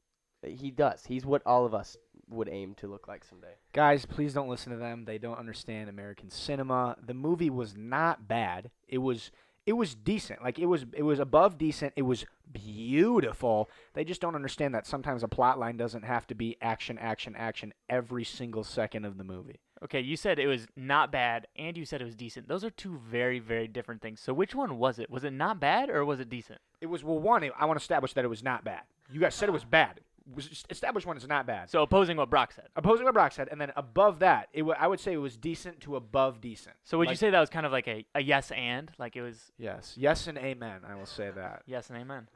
He 0.46 0.70
does. 0.70 1.04
He's 1.06 1.26
what 1.26 1.42
all 1.46 1.64
of 1.66 1.74
us 1.74 1.96
would 2.30 2.48
aim 2.48 2.74
to 2.76 2.86
look 2.86 3.08
like 3.08 3.24
someday. 3.24 3.54
Guys, 3.72 4.04
please 4.06 4.34
don't 4.34 4.48
listen 4.48 4.70
to 4.72 4.78
them. 4.78 5.04
They 5.04 5.18
don't 5.18 5.38
understand 5.38 5.88
American 5.88 6.30
cinema. 6.30 6.96
The 7.04 7.14
movie 7.14 7.50
was 7.50 7.74
not 7.76 8.28
bad. 8.28 8.70
It 8.86 8.98
was 8.98 9.30
it 9.68 9.76
was 9.76 9.94
decent. 9.94 10.42
Like 10.42 10.58
it 10.58 10.64
was 10.64 10.86
it 10.94 11.02
was 11.02 11.18
above 11.18 11.58
decent. 11.58 11.92
It 11.94 12.02
was 12.02 12.24
beautiful. 12.50 13.68
They 13.92 14.02
just 14.02 14.18
don't 14.18 14.34
understand 14.34 14.74
that 14.74 14.86
sometimes 14.86 15.22
a 15.22 15.28
plot 15.28 15.58
line 15.58 15.76
doesn't 15.76 16.04
have 16.04 16.26
to 16.28 16.34
be 16.34 16.56
action 16.62 16.96
action 16.98 17.36
action 17.36 17.74
every 17.86 18.24
single 18.24 18.64
second 18.64 19.04
of 19.04 19.18
the 19.18 19.24
movie. 19.24 19.60
okay, 19.84 20.00
you 20.00 20.16
said 20.16 20.38
it 20.38 20.46
was 20.46 20.66
not 20.74 21.12
bad 21.12 21.46
and 21.54 21.76
you 21.76 21.84
said 21.84 22.00
it 22.00 22.06
was 22.06 22.14
decent. 22.14 22.48
Those 22.48 22.64
are 22.64 22.70
two 22.70 22.98
very, 23.10 23.40
very 23.40 23.68
different 23.68 24.00
things. 24.00 24.20
So 24.20 24.32
which 24.32 24.54
one 24.54 24.78
was 24.78 24.98
it? 24.98 25.10
Was 25.10 25.22
it 25.22 25.34
not 25.34 25.60
bad 25.60 25.90
or 25.90 26.02
was 26.02 26.18
it 26.18 26.30
decent? 26.30 26.60
It 26.80 26.86
was 26.86 27.04
well 27.04 27.18
one, 27.18 27.44
I 27.44 27.66
want 27.66 27.78
to 27.78 27.82
establish 27.82 28.14
that 28.14 28.24
it 28.24 28.28
was 28.28 28.42
not 28.42 28.64
bad. 28.64 28.84
You 29.12 29.20
guys 29.20 29.34
said 29.34 29.50
it 29.50 29.52
was 29.52 29.64
bad. 29.64 30.00
Was 30.34 30.64
establish 30.68 31.06
one 31.06 31.16
is 31.16 31.26
not 31.26 31.46
bad. 31.46 31.70
So 31.70 31.82
opposing 31.82 32.16
what 32.18 32.28
Brock 32.28 32.52
said. 32.52 32.68
Opposing 32.76 33.04
what 33.06 33.14
Brock 33.14 33.32
said, 33.32 33.48
and 33.50 33.58
then 33.60 33.72
above 33.76 34.18
that, 34.18 34.48
it 34.52 34.60
w- 34.60 34.76
I 34.78 34.86
would 34.86 35.00
say 35.00 35.12
it 35.14 35.16
was 35.18 35.36
decent 35.36 35.80
to 35.82 35.96
above 35.96 36.40
decent. 36.40 36.76
So 36.84 36.98
would 36.98 37.08
you 37.08 37.16
say 37.16 37.30
that 37.30 37.40
was 37.40 37.48
kind 37.48 37.64
of 37.64 37.72
like 37.72 37.88
a, 37.88 38.04
a 38.14 38.20
yes 38.22 38.50
and? 38.50 38.90
Like 38.98 39.16
it 39.16 39.22
was 39.22 39.52
Yes, 39.56 39.94
yes, 39.96 40.26
and 40.26 40.36
amen. 40.36 40.80
I 40.86 40.94
will 40.96 41.06
say 41.06 41.30
that. 41.34 41.62
yes 41.66 41.88
and 41.88 41.98
amen. 41.98 42.28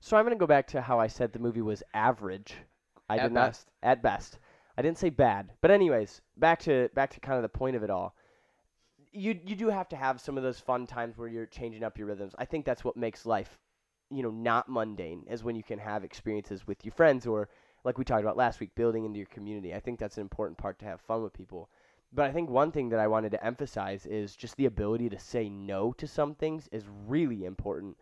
So 0.00 0.16
I'm 0.16 0.24
gonna 0.24 0.36
go 0.36 0.46
back 0.46 0.66
to 0.68 0.80
how 0.80 1.00
I 1.00 1.06
said 1.08 1.32
the 1.32 1.38
movie 1.40 1.62
was 1.62 1.82
average. 1.94 2.54
I 3.08 3.16
At 3.16 3.22
did 3.24 3.32
not 3.32 3.48
best. 3.48 3.68
at 3.82 4.02
best. 4.02 4.38
I 4.78 4.82
didn't 4.82 4.98
say 4.98 5.10
bad. 5.10 5.50
But 5.60 5.70
anyways, 5.70 6.20
back 6.36 6.60
to 6.60 6.90
back 6.94 7.10
to 7.10 7.20
kind 7.20 7.36
of 7.36 7.42
the 7.42 7.48
point 7.48 7.74
of 7.76 7.82
it 7.82 7.90
all. 7.90 8.14
You 9.12 9.38
you 9.44 9.54
do 9.56 9.68
have 9.68 9.88
to 9.90 9.96
have 9.96 10.20
some 10.20 10.36
of 10.38 10.42
those 10.42 10.58
fun 10.60 10.86
times 10.86 11.18
where 11.18 11.28
you're 11.28 11.46
changing 11.46 11.82
up 11.82 11.98
your 11.98 12.06
rhythms. 12.06 12.34
I 12.38 12.44
think 12.46 12.64
that's 12.64 12.82
what 12.84 12.96
makes 12.96 13.26
life, 13.26 13.58
you 14.12 14.22
know, 14.22 14.30
not 14.30 14.68
mundane, 14.68 15.24
as 15.28 15.42
when 15.42 15.56
you 15.56 15.62
can 15.62 15.78
have 15.78 16.04
experiences 16.04 16.66
with 16.66 16.84
your 16.84 16.92
friends 16.92 17.26
or 17.26 17.48
like 17.84 17.98
we 17.98 18.04
talked 18.04 18.22
about 18.22 18.36
last 18.36 18.60
week, 18.60 18.74
building 18.74 19.04
into 19.04 19.18
your 19.18 19.26
community. 19.26 19.74
I 19.74 19.80
think 19.80 19.98
that's 19.98 20.16
an 20.16 20.22
important 20.22 20.58
part 20.58 20.78
to 20.80 20.84
have 20.84 21.00
fun 21.00 21.22
with 21.22 21.32
people. 21.32 21.68
But 22.12 22.26
I 22.26 22.32
think 22.32 22.50
one 22.50 22.70
thing 22.70 22.90
that 22.90 23.00
I 23.00 23.06
wanted 23.06 23.32
to 23.32 23.44
emphasize 23.44 24.06
is 24.06 24.36
just 24.36 24.56
the 24.56 24.66
ability 24.66 25.08
to 25.08 25.18
say 25.18 25.48
no 25.48 25.92
to 25.94 26.06
some 26.06 26.34
things 26.34 26.68
is 26.70 26.84
really 27.08 27.44
important 27.44 27.96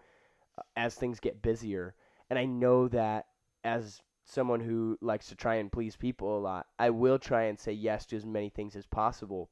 uh, 0.59 0.63
as 0.77 0.95
things 0.95 1.21
get 1.21 1.43
busier. 1.43 1.95
And 2.29 2.39
I 2.39 2.45
know 2.45 2.89
that 2.89 3.27
as 3.65 4.03
someone 4.25 4.61
who 4.61 4.99
likes 5.01 5.29
to 5.29 5.37
try 5.37 5.57
and 5.57 5.73
please 5.73 5.97
people 5.97 6.37
a 6.37 6.41
lot, 6.41 6.67
I 6.79 6.91
will 6.91 7.19
try 7.19 7.45
and 7.45 7.59
say 7.59 7.73
yes 7.73 8.05
to 8.07 8.17
as 8.17 8.27
many 8.27 8.49
things 8.49 8.77
as 8.77 8.87
possible. 8.87 9.49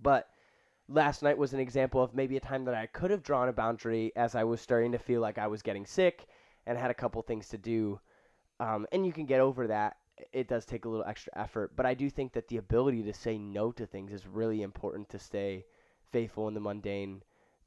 But 0.00 0.28
last 0.88 1.22
night 1.22 1.36
was 1.36 1.52
an 1.52 1.60
example 1.60 2.02
of 2.02 2.14
maybe 2.14 2.36
a 2.36 2.40
time 2.40 2.64
that 2.64 2.74
I 2.74 2.86
could 2.86 3.10
have 3.10 3.22
drawn 3.22 3.48
a 3.48 3.52
boundary 3.52 4.12
as 4.16 4.34
I 4.34 4.44
was 4.44 4.60
starting 4.60 4.92
to 4.92 4.98
feel 4.98 5.20
like 5.20 5.38
I 5.38 5.46
was 5.46 5.62
getting 5.62 5.86
sick 5.86 6.26
and 6.66 6.78
had 6.78 6.90
a 6.90 6.94
couple 6.94 7.20
things 7.22 7.48
to 7.50 7.58
do. 7.58 8.00
Um, 8.60 8.86
and 8.92 9.06
you 9.06 9.12
can 9.12 9.26
get 9.26 9.40
over 9.40 9.66
that. 9.66 9.96
It 10.32 10.48
does 10.48 10.64
take 10.64 10.84
a 10.84 10.88
little 10.88 11.06
extra 11.06 11.32
effort, 11.36 11.76
but 11.76 11.86
I 11.86 11.94
do 11.94 12.10
think 12.10 12.32
that 12.32 12.48
the 12.48 12.56
ability 12.56 13.04
to 13.04 13.12
say 13.12 13.38
no 13.38 13.70
to 13.72 13.86
things 13.86 14.12
is 14.12 14.26
really 14.26 14.62
important 14.62 15.08
to 15.10 15.18
stay 15.18 15.64
faithful 16.10 16.48
in 16.48 16.54
the 16.54 16.60
mundane 16.60 17.22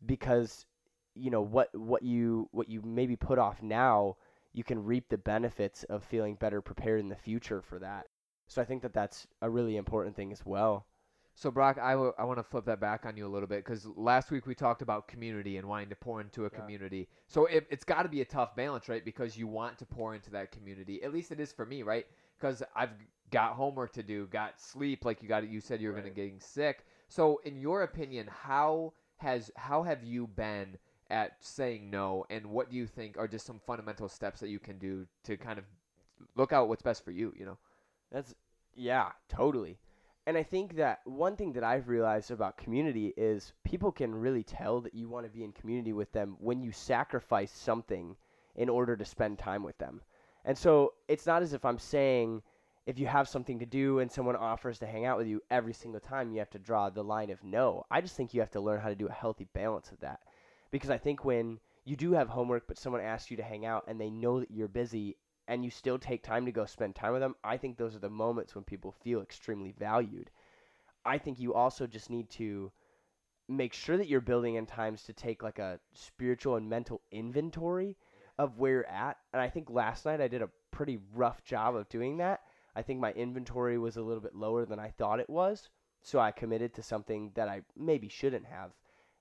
because 0.06 0.66
you 1.14 1.30
know 1.30 1.42
what 1.42 1.70
what 1.78 2.04
you 2.04 2.50
what 2.52 2.70
you 2.70 2.82
maybe 2.84 3.16
put 3.16 3.38
off 3.38 3.62
now 3.62 4.16
you 4.54 4.64
can 4.64 4.84
reap 4.84 5.10
the 5.10 5.18
benefits 5.18 5.84
of 5.86 6.04
feeling 6.04 6.36
better 6.36 6.62
prepared 6.62 7.00
in 7.00 7.10
the 7.10 7.16
future 7.16 7.62
for 7.62 7.80
that 7.80 8.08
so 8.48 8.62
i 8.62 8.66
think 8.66 8.82
that 8.82 8.94
that's 8.94 9.28
a 9.42 9.50
really 9.50 9.78
important 9.78 10.16
thing 10.16 10.32
as 10.32 10.46
well 10.46 10.86
So 11.42 11.50
Brock, 11.50 11.80
I 11.80 11.96
want 11.96 12.38
to 12.38 12.44
flip 12.44 12.66
that 12.66 12.80
back 12.80 13.04
on 13.08 13.18
you 13.18 13.26
a 13.26 13.28
little 13.28 13.48
bit 13.48 13.66
because 13.66 13.88
last 13.96 14.30
week 14.30 14.46
we 14.46 14.54
talked 14.54 14.84
about 14.84 15.08
community 15.08 15.58
and 15.58 15.68
wanting 15.68 15.90
to 15.90 15.96
pour 15.96 16.22
into 16.22 16.46
a 16.46 16.52
Yeah. 16.54 16.60
community. 16.60 17.08
So 17.26 17.48
it, 17.48 17.66
it's 17.72 17.84
got 17.84 18.04
to 18.04 18.10
be 18.10 18.22
a 18.22 18.26
tough 18.26 18.56
balance, 18.56 18.88
right? 18.88 19.04
Because 19.04 19.36
you 19.36 19.48
want 19.48 19.80
to 19.80 19.86
pour 19.88 20.14
into 20.14 20.30
that 20.30 20.52
community. 20.52 21.02
At 21.02 21.12
least 21.12 21.32
it 21.32 21.40
is 21.40 21.52
for 21.52 21.66
me, 21.66 21.82
right? 21.82 22.06
Because 22.38 22.62
I've 22.76 22.92
got 23.32 23.54
homework 23.54 23.92
to 23.94 24.04
do, 24.04 24.28
got 24.28 24.62
sleep, 24.62 25.04
like 25.04 25.24
you 25.24 25.28
got. 25.28 25.50
You 25.50 25.62
said 25.62 25.82
you 25.82 25.88
were 25.88 25.96
going 25.96 26.06
to 26.06 26.12
getting 26.12 26.40
sick. 26.40 26.86
So 27.08 27.42
in 27.44 27.58
your 27.60 27.82
opinion, 27.82 28.28
how 28.28 28.94
has 29.18 29.50
how 29.56 29.82
have 29.82 30.04
you 30.04 30.28
been 30.28 30.78
at 31.10 31.44
saying 31.44 31.90
no, 31.90 32.24
and 32.30 32.46
what 32.46 32.70
do 32.70 32.76
you 32.78 32.86
think 32.86 33.18
are 33.18 33.28
just 33.28 33.48
some 33.48 33.60
fundamental 33.66 34.08
steps 34.08 34.42
that 34.42 34.50
you 34.50 34.60
can 34.60 34.78
do 34.78 35.08
to 35.24 35.38
kind 35.38 35.58
of 35.58 35.66
look 36.36 36.54
out 36.54 36.70
what's 36.70 36.84
best 36.84 37.04
for 37.04 37.10
you? 37.10 37.34
You 37.36 37.46
know. 37.46 37.58
That's 38.12 38.36
yeah, 38.76 39.14
totally. 39.28 39.80
And 40.32 40.38
I 40.38 40.44
think 40.44 40.78
that 40.78 41.02
one 41.04 41.36
thing 41.36 41.52
that 41.52 41.64
I've 41.66 41.90
realized 41.90 42.32
about 42.32 42.56
community 42.56 43.14
is 43.18 43.52
people 43.66 43.92
can 43.92 44.16
really 44.16 44.44
tell 44.44 44.80
that 44.80 44.94
you 44.94 45.10
want 45.10 45.26
to 45.26 45.30
be 45.30 45.44
in 45.44 45.52
community 45.52 45.92
with 45.92 46.10
them 46.14 46.38
when 46.40 46.62
you 46.62 46.72
sacrifice 46.72 47.52
something 47.52 48.16
in 48.56 48.70
order 48.70 48.96
to 48.96 49.04
spend 49.04 49.40
time 49.40 49.62
with 49.62 49.78
them. 49.78 50.00
And 50.46 50.58
so 50.58 50.94
it's 51.10 51.26
not 51.26 51.42
as 51.42 51.52
if 51.52 51.66
I'm 51.66 51.78
saying 51.78 52.44
if 52.86 52.98
you 52.98 53.08
have 53.08 53.28
something 53.28 53.60
to 53.60 53.66
do 53.66 54.00
and 54.00 54.10
someone 54.10 54.38
offers 54.38 54.80
to 54.80 54.86
hang 54.86 55.04
out 55.04 55.18
with 55.18 55.28
you 55.28 55.42
every 55.52 55.74
single 55.74 56.00
time, 56.00 56.32
you 56.32 56.40
have 56.40 56.50
to 56.52 56.60
draw 56.60 56.90
the 56.90 57.04
line 57.04 57.30
of 57.30 57.44
no. 57.44 57.84
I 57.92 58.00
just 58.00 58.16
think 58.16 58.34
you 58.34 58.40
have 58.40 58.52
to 58.52 58.62
learn 58.62 58.80
how 58.80 58.88
to 58.88 58.96
do 58.96 59.10
a 59.10 59.12
healthy 59.12 59.50
balance 59.54 59.92
of 59.92 60.00
that. 60.00 60.22
Because 60.72 60.90
I 60.90 60.98
think 60.98 61.26
when 61.26 61.60
you 61.84 61.98
do 61.98 62.14
have 62.14 62.30
homework, 62.30 62.68
but 62.70 62.78
someone 62.78 63.02
asks 63.02 63.32
you 63.32 63.36
to 63.36 63.44
hang 63.44 63.66
out 63.66 63.84
and 63.86 64.00
they 64.00 64.10
know 64.10 64.40
that 64.40 64.50
you're 64.50 64.70
busy 64.70 65.18
and 65.52 65.66
you 65.66 65.70
still 65.70 66.00
take 66.00 66.24
time 66.24 66.46
to 66.46 66.52
go 66.54 66.66
spend 66.66 66.96
time 66.96 67.12
with 67.12 67.20
them, 67.20 67.36
I 67.44 67.58
think 67.58 67.76
those 67.76 67.94
are 67.94 68.00
the 68.00 68.10
moments 68.10 68.56
when 68.56 68.64
people 68.64 68.96
feel 69.04 69.22
extremely 69.22 69.74
valued. 69.78 70.32
I 71.04 71.18
think 71.18 71.42
you 71.42 71.54
also 71.54 71.86
just 71.86 72.10
need 72.10 72.30
to 72.32 72.72
make 73.50 73.74
sure 73.74 73.98
that 73.98 74.08
you're 74.08 74.22
building 74.22 74.56
in 74.56 74.66
times 74.66 75.04
to 75.04 75.14
take 75.14 75.44
like 75.44 75.60
a 75.60 75.78
spiritual 75.94 76.56
and 76.56 76.70
mental 76.70 77.02
inventory 77.12 77.98
of 78.40 78.60
where 78.60 78.72
you're 78.72 78.88
at. 78.88 79.18
And 79.34 79.42
I 79.42 79.50
think 79.50 79.70
last 79.70 80.06
night 80.06 80.22
I 80.22 80.30
did 80.30 80.42
a 80.42 80.50
pretty 80.72 81.00
rough 81.14 81.44
job 81.44 81.76
of 81.76 81.90
doing 81.90 82.16
that. 82.20 82.40
I 82.74 82.82
think 82.82 83.02
my 83.02 83.12
inventory 83.12 83.78
was 83.78 83.98
a 83.98 84.02
little 84.02 84.24
bit 84.24 84.34
lower 84.34 84.66
than 84.66 84.80
I 84.80 84.92
thought 84.92 85.20
it 85.20 85.30
was. 85.30 85.68
So 86.02 86.18
I 86.18 86.32
committed 86.32 86.74
to 86.76 86.82
something 86.82 87.32
that 87.36 87.50
I 87.50 87.64
maybe 87.76 88.08
shouldn't 88.08 88.46
have. 88.46 88.72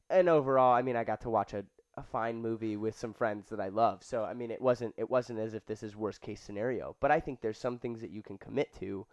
And 0.08 0.28
overall, 0.28 0.74
I 0.74 0.82
mean, 0.82 0.94
I 0.94 1.02
got 1.02 1.22
to 1.22 1.30
watch 1.30 1.54
a, 1.54 1.64
a 2.00 2.02
fine 2.02 2.40
movie 2.40 2.76
with 2.76 2.98
some 2.98 3.14
friends 3.14 3.48
that 3.48 3.60
I 3.60 3.68
love. 3.68 4.02
So 4.02 4.24
I 4.24 4.34
mean, 4.34 4.50
it 4.50 4.60
wasn't 4.60 4.94
it 4.96 5.08
wasn't 5.08 5.38
as 5.38 5.54
if 5.54 5.64
this 5.66 5.82
is 5.82 5.96
worst 5.96 6.20
case 6.20 6.40
scenario. 6.40 6.96
But 7.00 7.10
I 7.10 7.20
think 7.20 7.40
there's 7.40 7.58
some 7.58 7.78
things 7.78 8.00
that 8.00 8.10
you 8.10 8.22
can 8.22 8.38
commit 8.38 8.74
to 8.80 9.06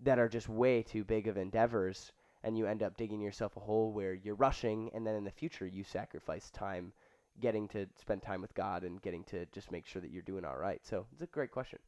that 0.00 0.18
are 0.18 0.28
just 0.28 0.48
way 0.48 0.82
too 0.82 1.04
big 1.04 1.26
of 1.26 1.36
endeavors 1.36 2.12
and 2.44 2.56
you 2.56 2.66
end 2.66 2.82
up 2.82 2.96
digging 2.96 3.20
yourself 3.20 3.56
a 3.56 3.60
hole 3.60 3.92
where 3.92 4.14
you're 4.14 4.34
rushing 4.34 4.90
and 4.94 5.06
then 5.06 5.14
in 5.14 5.24
the 5.24 5.30
future 5.30 5.66
you 5.66 5.82
sacrifice 5.82 6.50
time 6.50 6.92
getting 7.40 7.66
to 7.68 7.86
spend 8.00 8.22
time 8.22 8.40
with 8.40 8.54
God 8.54 8.84
and 8.84 9.02
getting 9.02 9.24
to 9.24 9.46
just 9.46 9.72
make 9.72 9.86
sure 9.86 10.02
that 10.02 10.10
you're 10.10 10.22
doing 10.22 10.44
all 10.44 10.56
right. 10.56 10.80
So, 10.84 11.06
it's 11.12 11.22
a 11.22 11.26
great 11.26 11.52
question. 11.52 11.78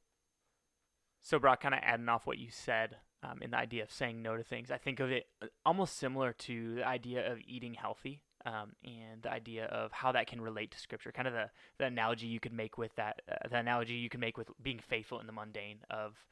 So, 1.22 1.38
Brock, 1.38 1.60
kind 1.60 1.74
of 1.74 1.80
adding 1.82 2.08
off 2.08 2.26
what 2.26 2.38
you 2.38 2.50
said 2.50 2.96
um, 3.22 3.42
in 3.42 3.50
the 3.50 3.56
idea 3.56 3.82
of 3.82 3.90
saying 3.90 4.22
no 4.22 4.36
to 4.36 4.42
things, 4.42 4.70
I 4.70 4.78
think 4.78 5.00
of 5.00 5.10
it 5.10 5.26
uh, 5.42 5.46
almost 5.66 5.96
similar 5.96 6.32
to 6.32 6.76
the 6.76 6.86
idea 6.86 7.30
of 7.30 7.38
eating 7.46 7.74
healthy 7.74 8.22
um, 8.46 8.72
and 8.84 9.22
the 9.22 9.30
idea 9.30 9.66
of 9.66 9.92
how 9.92 10.12
that 10.12 10.26
can 10.26 10.40
relate 10.40 10.70
to 10.72 10.78
Scripture. 10.78 11.12
Kind 11.12 11.28
of 11.28 11.34
the, 11.34 11.50
the 11.78 11.86
analogy 11.86 12.26
you 12.26 12.40
could 12.40 12.52
make 12.52 12.78
with 12.78 12.94
that, 12.96 13.22
uh, 13.30 13.48
the 13.48 13.58
analogy 13.58 13.94
you 13.94 14.08
could 14.08 14.20
make 14.20 14.38
with 14.38 14.48
being 14.62 14.78
faithful 14.78 15.20
in 15.20 15.26
the 15.26 15.32
mundane 15.32 15.78
of 15.90 16.24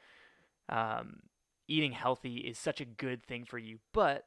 um, 0.68 1.20
eating 1.66 1.92
healthy 1.92 2.38
is 2.38 2.58
such 2.58 2.80
a 2.80 2.84
good 2.84 3.22
thing 3.22 3.44
for 3.44 3.58
you, 3.58 3.78
but 3.92 4.24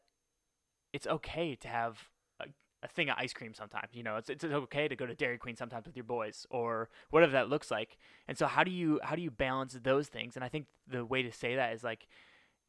it's 0.94 1.08
okay 1.08 1.56
to 1.56 1.68
have 1.68 2.10
a, 2.40 2.46
a 2.84 2.88
thing 2.88 3.10
of 3.10 3.16
ice 3.18 3.34
cream 3.34 3.54
sometimes. 3.54 3.90
You 3.94 4.04
know, 4.04 4.18
it's 4.18 4.30
it's 4.30 4.44
okay 4.44 4.88
to 4.88 4.96
go 4.96 5.06
to 5.06 5.16
Dairy 5.16 5.38
Queen 5.38 5.56
sometimes 5.56 5.86
with 5.86 5.96
your 5.96 6.04
boys 6.04 6.46
or 6.50 6.90
whatever 7.10 7.32
that 7.34 7.50
looks 7.50 7.72
like. 7.72 7.98
And 8.28 8.38
so 8.38 8.46
how 8.48 8.64
do 8.64 8.72
you 8.72 9.00
how 9.04 9.16
do 9.16 9.22
you 9.22 9.32
balance 9.32 9.78
those 9.82 10.08
things? 10.08 10.36
And 10.36 10.46
I 10.46 10.50
think 10.50 10.68
the 10.88 11.06
way 11.06 11.24
to 11.24 11.32
say 11.32 11.56
that 11.56 11.74
is 11.74 11.84
like 11.84 12.08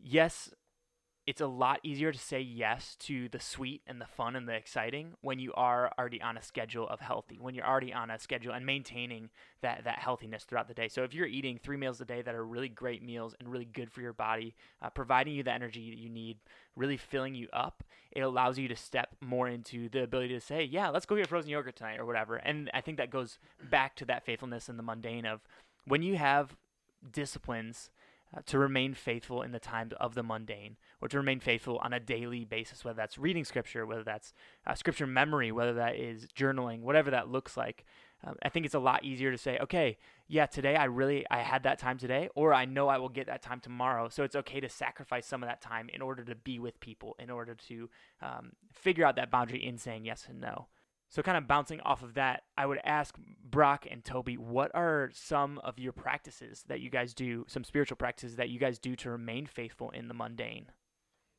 yes, 0.03 0.51
it's 1.25 1.41
a 1.41 1.47
lot 1.47 1.79
easier 1.85 2.11
to 2.11 2.19
say 2.19 2.41
yes 2.41 2.97
to 2.99 3.29
the 3.29 3.39
sweet 3.39 3.81
and 3.87 4.01
the 4.01 4.07
fun 4.07 4.35
and 4.35 4.49
the 4.49 4.55
exciting 4.55 5.13
when 5.21 5.39
you 5.39 5.53
are 5.55 5.93
already 5.97 6.21
on 6.21 6.37
a 6.37 6.43
schedule 6.43 6.89
of 6.89 6.99
healthy, 6.99 7.39
when 7.41 7.55
you're 7.55 7.67
already 7.67 7.93
on 7.93 8.11
a 8.11 8.19
schedule 8.19 8.53
and 8.53 8.67
maintaining 8.67 9.31
that, 9.61 9.85
that 9.85 10.01
healthiness 10.01 10.43
throughout 10.43 10.67
the 10.67 10.75
day. 10.75 10.89
So 10.89 11.05
if 11.05 11.15
you're 11.15 11.27
eating 11.27 11.61
three 11.63 11.77
meals 11.77 12.01
a 12.01 12.05
day 12.05 12.23
that 12.23 12.35
are 12.35 12.45
really 12.45 12.69
great 12.69 13.05
meals 13.05 13.37
and 13.39 13.49
really 13.49 13.65
good 13.65 13.93
for 13.93 14.01
your 14.01 14.13
body, 14.13 14.57
uh, 14.81 14.91
providing 14.91 15.35
you 15.35 15.45
the 15.45 15.53
energy 15.53 15.91
that 15.91 15.99
you 15.99 16.09
need, 16.09 16.39
really 16.75 16.97
filling 16.97 17.37
you 17.37 17.47
up, 17.53 17.85
it 18.11 18.21
allows 18.23 18.59
you 18.59 18.67
to 18.67 18.77
step 18.77 19.15
more 19.21 19.49
into 19.49 19.89
the 19.91 20.03
ability 20.03 20.35
to 20.35 20.41
say, 20.41 20.65
yeah, 20.65 20.89
let's 20.89 21.07
go 21.07 21.15
get 21.15 21.29
frozen 21.29 21.51
yogurt 21.51 21.77
tonight 21.77 22.01
or 22.01 22.05
whatever. 22.05 22.37
And 22.37 22.69
I 22.75 22.81
think 22.81 22.97
that 22.97 23.11
goes 23.11 23.39
back 23.71 23.95
to 23.97 24.05
that 24.07 24.25
faithfulness 24.25 24.69
in 24.69 24.77
the 24.77 24.83
mundane 24.83 25.25
of 25.25 25.41
when 25.87 26.03
you 26.03 26.17
have 26.17 26.57
disciplines– 27.13 27.91
uh, 28.35 28.41
to 28.47 28.59
remain 28.59 28.95
faithful 28.95 29.43
in 29.43 29.53
the 29.53 29.59
times 29.59 29.93
of 30.01 30.15
the 30.15 30.23
mundane, 30.23 30.77
or 31.03 31.09
to 31.09 31.17
remain 31.17 31.41
faithful 31.41 31.79
on 31.79 31.93
a 31.93 31.99
daily 32.01 32.45
basis, 32.45 32.85
whether 32.85 32.97
that's 32.97 33.19
reading 33.19 33.45
scripture, 33.45 33.85
whether 33.85 34.05
that's 34.05 34.33
uh, 34.67 34.75
scripture 34.75 35.07
memory, 35.07 35.51
whether 35.51 35.75
that 35.75 35.97
is 35.97 36.29
journaling, 36.29 36.81
whatever 36.83 37.11
that 37.11 37.29
looks 37.29 37.57
like. 37.57 37.85
Um, 38.25 38.37
I 38.45 38.49
think 38.49 38.65
it's 38.65 38.77
a 38.77 38.79
lot 38.79 39.05
easier 39.05 39.33
to 39.33 39.37
say, 39.37 39.59
okay, 39.59 39.99
yeah, 40.29 40.47
today 40.47 40.77
I 40.77 40.85
really 40.85 41.27
I 41.29 41.41
had 41.41 41.65
that 41.65 41.81
time 41.81 41.99
today, 41.99 42.29
or 42.37 42.55
I 42.55 42.67
know 42.67 42.87
I 42.87 42.99
will 42.99 43.09
get 43.09 43.27
that 43.27 43.43
time 43.43 43.59
tomorrow. 43.59 44.09
So 44.09 44.23
it's 44.23 44.37
okay 44.37 44.61
to 44.61 44.69
sacrifice 44.69 45.27
some 45.27 45.43
of 45.43 45.49
that 45.49 45.61
time 45.61 45.89
in 45.93 46.01
order 46.01 46.25
to 46.25 46.37
be 46.37 46.61
with 46.61 46.79
people, 46.79 47.17
in 47.19 47.31
order 47.31 47.57
to 47.67 47.91
um, 48.23 48.53
figure 48.73 49.05
out 49.05 49.17
that 49.17 49.33
boundary 49.33 49.67
in 49.67 49.79
saying 49.79 50.05
yes 50.05 50.27
and 50.31 50.41
no. 50.41 50.69
So, 51.09 51.21
kind 51.21 51.37
of 51.37 51.47
bouncing 51.47 51.81
off 51.83 52.03
of 52.03 52.15
that, 52.15 52.45
I 52.57 52.65
would 52.65 52.81
ask 52.85 53.19
Brock 53.45 53.87
and 53.91 54.03
Toby, 54.03 54.39
what 54.39 54.71
are 54.73 55.11
some 55.13 55.59
of 55.59 55.79
your 55.79 55.93
practices 55.93 56.65
that 56.69 56.81
you 56.81 56.89
guys 56.89 57.13
do, 57.13 57.45
some 57.49 57.65
spiritual 57.65 57.99
practices 57.99 58.37
that 58.37 58.49
you 58.49 58.59
guys 58.59 58.79
do 58.79 58.97
to 58.97 59.11
remain 59.11 59.45
faithful 59.45 59.91
in 59.91 60.09
the 60.09 60.15
mundane? 60.15 60.69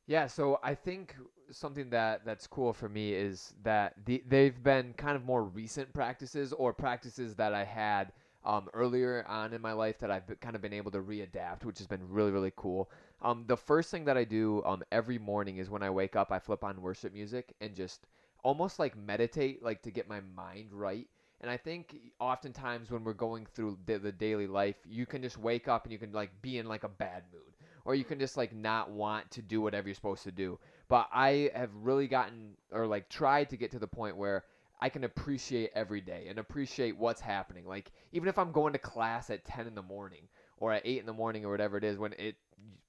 Yeah, 0.06 0.26
so 0.26 0.58
I 0.62 0.74
think 0.74 1.14
something 1.50 1.90
that 1.90 2.24
that's 2.24 2.46
cool 2.46 2.72
for 2.72 2.88
me 2.88 3.12
is 3.14 3.54
that 3.62 3.94
the, 4.04 4.22
they've 4.28 4.62
been 4.62 4.92
kind 4.94 5.16
of 5.16 5.24
more 5.24 5.44
recent 5.44 5.92
practices 5.92 6.52
or 6.52 6.72
practices 6.72 7.34
that 7.36 7.54
I 7.54 7.64
had 7.64 8.12
um, 8.44 8.68
earlier 8.74 9.24
on 9.26 9.54
in 9.54 9.62
my 9.62 9.72
life 9.72 9.98
that 10.00 10.10
I've 10.10 10.24
kind 10.40 10.54
of 10.54 10.60
been 10.60 10.74
able 10.74 10.90
to 10.90 11.00
readapt, 11.00 11.64
which 11.64 11.78
has 11.78 11.86
been 11.86 12.06
really 12.08 12.32
really 12.32 12.52
cool. 12.56 12.90
Um, 13.22 13.44
the 13.46 13.56
first 13.56 13.90
thing 13.90 14.04
that 14.04 14.18
I 14.18 14.24
do 14.24 14.62
um, 14.66 14.82
every 14.92 15.18
morning 15.18 15.56
is 15.56 15.70
when 15.70 15.82
I 15.82 15.88
wake 15.88 16.16
up, 16.16 16.30
I 16.30 16.38
flip 16.38 16.64
on 16.64 16.82
worship 16.82 17.14
music 17.14 17.54
and 17.62 17.74
just 17.74 18.06
almost 18.42 18.78
like 18.78 18.96
meditate, 18.96 19.62
like 19.62 19.80
to 19.82 19.90
get 19.90 20.08
my 20.08 20.20
mind 20.36 20.68
right. 20.72 21.08
And 21.40 21.50
I 21.50 21.56
think 21.56 21.96
oftentimes 22.20 22.90
when 22.90 23.04
we're 23.04 23.12
going 23.12 23.46
through 23.46 23.78
the, 23.86 23.98
the, 23.98 24.12
daily 24.12 24.46
life, 24.46 24.76
you 24.88 25.04
can 25.04 25.20
just 25.22 25.36
wake 25.36 25.68
up 25.68 25.84
and 25.84 25.92
you 25.92 25.98
can 25.98 26.12
like 26.12 26.30
be 26.42 26.58
in 26.58 26.66
like 26.66 26.84
a 26.84 26.88
bad 26.88 27.24
mood, 27.32 27.52
or 27.84 27.94
you 27.94 28.04
can 28.04 28.18
just 28.18 28.36
like 28.36 28.54
not 28.54 28.90
want 28.90 29.30
to 29.32 29.42
do 29.42 29.60
whatever 29.60 29.88
you're 29.88 29.94
supposed 29.94 30.24
to 30.24 30.32
do. 30.32 30.58
But 30.88 31.08
I 31.12 31.50
have 31.54 31.70
really 31.74 32.08
gotten 32.08 32.56
or 32.72 32.86
like 32.86 33.08
tried 33.08 33.50
to 33.50 33.56
get 33.56 33.70
to 33.72 33.78
the 33.78 33.86
point 33.86 34.16
where 34.16 34.44
I 34.80 34.88
can 34.88 35.04
appreciate 35.04 35.70
every 35.74 36.00
day 36.00 36.26
and 36.28 36.38
appreciate 36.38 36.96
what's 36.96 37.20
happening. 37.20 37.66
Like 37.66 37.92
even 38.12 38.28
if 38.28 38.38
I'm 38.38 38.52
going 38.52 38.72
to 38.72 38.78
class 38.78 39.30
at 39.30 39.44
10 39.44 39.66
in 39.66 39.74
the 39.74 39.82
morning 39.82 40.28
or 40.58 40.72
at 40.72 40.82
8 40.84 41.00
in 41.00 41.06
the 41.06 41.12
morning 41.12 41.44
or 41.44 41.50
whatever 41.50 41.76
it 41.76 41.84
is, 41.84 41.98
when 41.98 42.12
it 42.14 42.36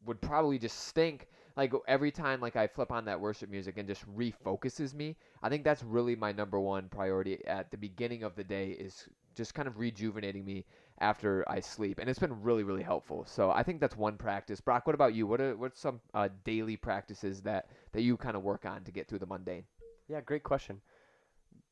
would 0.05 0.21
probably 0.21 0.59
just 0.59 0.87
stink 0.87 1.27
like 1.55 1.73
every 1.87 2.11
time 2.11 2.41
like 2.41 2.55
I 2.55 2.67
flip 2.67 2.91
on 2.91 3.05
that 3.05 3.19
worship 3.19 3.49
music 3.49 3.77
and 3.77 3.87
just 3.87 4.05
refocuses 4.15 4.93
me. 4.93 5.15
I 5.41 5.49
think 5.49 5.63
that's 5.63 5.83
really 5.83 6.15
my 6.15 6.31
number 6.31 6.59
one 6.59 6.89
priority 6.89 7.45
at 7.45 7.71
the 7.71 7.77
beginning 7.77 8.23
of 8.23 8.35
the 8.35 8.43
day 8.43 8.71
is 8.71 9.07
just 9.35 9.53
kind 9.53 9.67
of 9.67 9.77
rejuvenating 9.79 10.45
me 10.45 10.65
after 10.99 11.43
I 11.49 11.59
sleep, 11.59 11.99
and 11.99 12.09
it's 12.09 12.19
been 12.19 12.41
really 12.41 12.63
really 12.63 12.83
helpful. 12.83 13.25
So 13.25 13.51
I 13.51 13.63
think 13.63 13.81
that's 13.81 13.95
one 13.95 14.17
practice. 14.17 14.61
Brock, 14.61 14.87
what 14.87 14.95
about 14.95 15.13
you? 15.13 15.27
What 15.27 15.41
are 15.41 15.55
what's 15.55 15.79
some 15.79 15.99
uh, 16.13 16.29
daily 16.43 16.77
practices 16.77 17.41
that 17.41 17.69
that 17.91 18.01
you 18.01 18.17
kind 18.17 18.35
of 18.35 18.43
work 18.43 18.65
on 18.65 18.83
to 18.83 18.91
get 18.91 19.07
through 19.07 19.19
the 19.19 19.25
mundane? 19.25 19.63
Yeah, 20.07 20.21
great 20.21 20.43
question. 20.43 20.81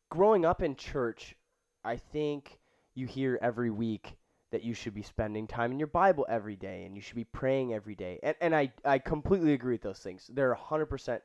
Growing 0.09 0.45
up 0.45 0.61
in 0.61 0.75
church, 0.75 1.35
I 1.83 1.97
think 1.97 2.59
you 2.95 3.07
hear 3.07 3.39
every 3.41 3.69
week 3.69 4.15
that 4.51 4.63
you 4.63 4.73
should 4.75 4.93
be 4.93 5.01
spending 5.01 5.47
time 5.47 5.71
in 5.71 5.79
your 5.79 5.87
Bible 5.87 6.27
every 6.29 6.55
day 6.55 6.85
and 6.85 6.95
you 6.95 7.01
should 7.01 7.15
be 7.15 7.23
praying 7.23 7.73
every 7.73 7.95
day. 7.95 8.19
And, 8.21 8.35
and 8.39 8.55
I, 8.55 8.71
I 8.85 8.99
completely 8.99 9.53
agree 9.53 9.73
with 9.73 9.81
those 9.81 9.97
things. 9.97 10.29
They're 10.31 10.55
100% 10.55 11.21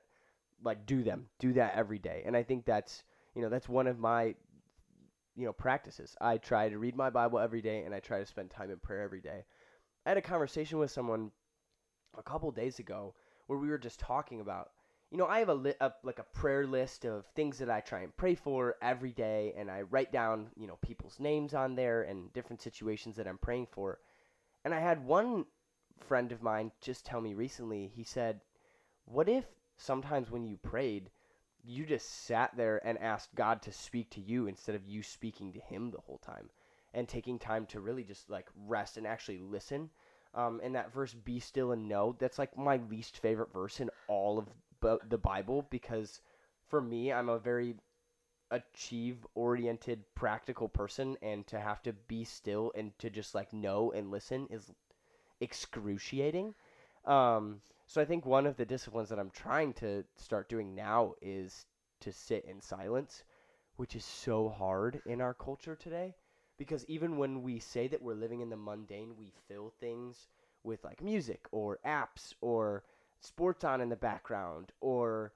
like 0.64 0.86
do 0.86 1.02
them, 1.02 1.26
do 1.38 1.52
that 1.52 1.74
every 1.74 1.98
day. 1.98 2.22
And 2.24 2.34
I 2.34 2.42
think 2.42 2.64
that's, 2.64 3.04
you 3.34 3.42
know, 3.42 3.50
that's 3.50 3.68
one 3.68 3.86
of 3.86 3.98
my, 3.98 4.34
you 5.38 5.46
know, 5.46 5.52
practices. 5.52 6.16
I 6.20 6.38
try 6.38 6.68
to 6.68 6.78
read 6.78 6.96
my 6.96 7.10
Bible 7.10 7.38
every 7.38 7.62
day 7.62 7.84
and 7.84 7.94
I 7.94 8.00
try 8.00 8.18
to 8.18 8.26
spend 8.26 8.50
time 8.50 8.70
in 8.70 8.78
prayer 8.78 9.02
every 9.02 9.20
day. 9.20 9.44
I 10.04 10.10
had 10.10 10.18
a 10.18 10.22
conversation 10.22 10.78
with 10.78 10.90
someone 10.90 11.30
a 12.16 12.22
couple 12.22 12.50
days 12.50 12.80
ago 12.80 13.14
where 13.46 13.58
we 13.58 13.68
were 13.68 13.78
just 13.78 14.00
talking 14.00 14.40
about 14.40 14.70
you 15.10 15.16
know, 15.16 15.26
I 15.26 15.38
have 15.38 15.48
a, 15.48 15.54
li- 15.54 15.74
a, 15.80 15.92
like 16.02 16.18
a 16.18 16.38
prayer 16.38 16.66
list 16.66 17.06
of 17.06 17.24
things 17.34 17.58
that 17.58 17.70
I 17.70 17.80
try 17.80 18.00
and 18.00 18.14
pray 18.14 18.34
for 18.34 18.76
every 18.82 19.12
day, 19.12 19.54
and 19.56 19.70
I 19.70 19.82
write 19.82 20.12
down 20.12 20.48
you 20.54 20.66
know 20.66 20.76
people's 20.82 21.18
names 21.18 21.54
on 21.54 21.74
there 21.76 22.02
and 22.02 22.30
different 22.34 22.60
situations 22.60 23.16
that 23.16 23.26
I'm 23.26 23.38
praying 23.38 23.68
for. 23.70 24.00
And 24.66 24.74
I 24.74 24.80
had 24.80 25.06
one 25.06 25.46
friend 26.06 26.30
of 26.30 26.42
mine 26.42 26.72
just 26.82 27.06
tell 27.06 27.22
me 27.22 27.32
recently. 27.32 27.90
He 27.94 28.04
said, 28.04 28.42
"What 29.06 29.30
if 29.30 29.46
sometimes 29.78 30.30
when 30.30 30.44
you 30.44 30.58
prayed, 30.58 31.10
you 31.64 31.86
just 31.86 32.26
sat 32.26 32.56
there 32.56 32.84
and 32.86 32.98
asked 32.98 33.34
God 33.34 33.62
to 33.62 33.72
speak 33.72 34.10
to 34.10 34.20
you 34.20 34.46
instead 34.46 34.74
of 34.74 34.86
you 34.86 35.02
speaking 35.02 35.52
to 35.52 35.60
Him 35.60 35.90
the 35.90 36.00
whole 36.00 36.18
time, 36.18 36.50
and 36.94 37.08
taking 37.08 37.38
time 37.38 37.66
to 37.66 37.80
really 37.80 38.04
just 38.04 38.30
like 38.30 38.48
rest 38.66 38.96
and 38.96 39.06
actually 39.06 39.38
listen." 39.38 39.90
Um, 40.34 40.60
and 40.62 40.74
that 40.74 40.92
verse, 40.92 41.14
"Be 41.14 41.40
still 41.40 41.72
and 41.72 41.88
know," 41.88 42.16
that's 42.18 42.38
like 42.38 42.56
my 42.56 42.76
least 42.76 43.18
favorite 43.18 43.52
verse 43.52 43.80
in 43.80 43.90
all 44.06 44.38
of 44.38 44.48
the 45.08 45.18
Bible 45.18 45.66
because 45.70 46.20
for 46.68 46.80
me, 46.80 47.12
I'm 47.12 47.28
a 47.28 47.38
very 47.38 47.76
achieve 48.50 49.26
oriented 49.34 50.04
practical 50.14 50.68
person 50.68 51.16
and 51.22 51.46
to 51.46 51.60
have 51.60 51.82
to 51.82 51.92
be 51.92 52.24
still 52.24 52.72
and 52.74 52.98
to 52.98 53.10
just 53.10 53.34
like 53.34 53.52
know 53.52 53.92
and 53.92 54.10
listen 54.10 54.46
is 54.50 54.72
excruciating. 55.40 56.54
Um, 57.04 57.60
so 57.88 58.00
I 58.00 58.04
think 58.04 58.24
one 58.26 58.46
of 58.46 58.56
the 58.56 58.66
disciplines 58.66 59.08
that 59.08 59.18
I'm 59.18 59.30
trying 59.30 59.72
to 59.74 60.04
start 60.16 60.48
doing 60.48 60.76
now 60.76 61.14
is 61.22 61.66
to 62.00 62.12
sit 62.12 62.44
in 62.44 62.60
silence, 62.60 63.24
which 63.76 63.96
is 63.96 64.04
so 64.04 64.48
hard 64.48 65.02
in 65.06 65.20
our 65.20 65.34
culture 65.34 65.74
today 65.74 66.14
because 66.58 66.84
even 66.86 67.16
when 67.18 67.42
we 67.42 67.58
say 67.58 67.88
that 67.88 68.02
we're 68.02 68.14
living 68.14 68.40
in 68.40 68.50
the 68.50 68.56
mundane, 68.56 69.16
we 69.18 69.32
fill 69.48 69.72
things 69.80 70.28
with 70.64 70.84
like 70.84 71.02
music 71.02 71.46
or 71.52 71.78
apps 71.86 72.34
or 72.42 72.84
sports 73.20 73.64
on 73.64 73.80
in 73.80 73.88
the 73.88 73.96
background 73.96 74.72
or 74.80 75.32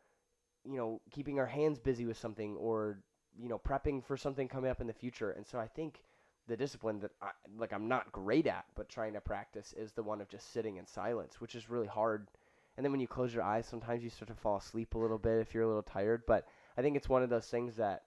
you 0.65 0.77
know 0.77 1.01
keeping 1.11 1.39
our 1.39 1.47
hands 1.47 1.79
busy 1.79 2.07
with 2.07 2.19
something 2.19 2.57
or 2.57 2.99
you 3.39 3.49
know 3.49 3.59
prepping 3.59 4.05
for 4.05 4.17
something 4.17 4.49
coming 4.49 4.71
up 4.71 4.81
in 4.81 4.87
the 4.87 4.93
future. 4.93 5.33
And 5.33 5.47
so 5.47 5.59
i 5.59 5.67
think 5.67 6.03
the 6.49 6.57
discipline 6.57 7.01
that 7.01 7.13
I, 7.23 7.31
like 7.57 7.73
i'm 7.73 7.89
not 7.89 8.13
great 8.13 8.47
at 8.47 8.65
but 8.75 8.89
trying 8.89 9.13
to 9.15 9.21
practice 9.21 9.73
is 9.77 9.93
the 9.93 10.03
one 10.03 10.21
of 10.21 10.29
just 10.29 10.53
sitting 10.53 10.77
in 10.77 10.87
silence 10.87 11.41
which 11.41 11.55
is 11.55 11.71
really 11.71 11.87
hard 11.87 12.29
and 12.77 12.85
then 12.85 12.93
when 12.93 13.01
you 13.01 13.09
close 13.09 13.35
your 13.35 13.43
eyes 13.43 13.67
sometimes 13.67 14.03
you 14.03 14.11
start 14.11 14.29
to 14.29 14.35
fall 14.35 14.57
asleep 14.57 14.95
a 14.95 14.99
little 14.99 15.19
bit 15.19 15.41
if 15.41 15.55
you're 15.55 15.65
a 15.65 15.69
little 15.69 15.83
tired. 15.83 16.23
But 16.27 16.47
i 16.77 16.83
think 16.83 16.97
it's 16.97 17.09
one 17.09 17.23
of 17.23 17.31
those 17.31 17.47
things 17.47 17.77
that 17.77 18.03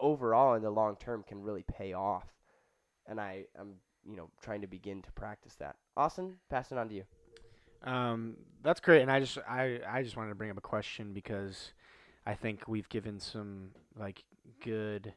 overall 0.00 0.54
in 0.54 0.62
the 0.62 0.70
long 0.70 0.96
term 0.96 1.24
can 1.26 1.42
really 1.42 1.64
pay 1.66 1.92
off. 1.92 2.26
And 3.06 3.20
i 3.20 3.44
am 3.58 3.74
you 4.08 4.16
know 4.16 4.30
trying 4.42 4.60
to 4.62 4.66
begin 4.66 5.02
to 5.02 5.12
practice 5.12 5.54
that. 5.56 5.76
Austin 5.96 6.36
pass 6.50 6.72
it 6.72 6.78
on 6.78 6.88
to 6.88 6.94
you. 6.94 7.04
Um, 7.82 8.36
that's 8.62 8.80
great, 8.80 9.02
and 9.02 9.10
I 9.10 9.20
just 9.20 9.38
I 9.48 9.80
I 9.88 10.02
just 10.02 10.16
wanted 10.16 10.30
to 10.30 10.34
bring 10.34 10.50
up 10.50 10.58
a 10.58 10.62
question 10.62 11.12
because 11.12 11.72
I 12.26 12.34
think 12.34 12.66
we've 12.66 12.88
given 12.88 13.20
some 13.20 13.70
like 13.98 14.24
good 14.64 15.14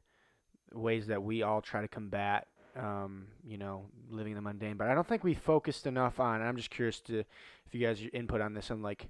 ways 0.73 1.07
that 1.07 1.23
we 1.23 1.41
all 1.41 1.61
try 1.61 1.81
to 1.81 1.87
combat 1.87 2.47
um, 2.77 3.27
you 3.45 3.57
know, 3.57 3.85
living 4.09 4.35
the 4.35 4.41
mundane, 4.41 4.77
but 4.77 4.87
I 4.87 4.95
don't 4.95 5.07
think 5.07 5.23
we 5.23 5.33
focused 5.33 5.87
enough 5.87 6.19
on. 6.19 6.41
I'm 6.41 6.57
just 6.57 6.69
curious 6.69 6.99
to 7.01 7.19
if 7.19 7.73
you 7.73 7.85
guys 7.85 8.01
your 8.01 8.11
input 8.13 8.41
on 8.41 8.53
this 8.53 8.69
and 8.69 8.83
like 8.83 9.09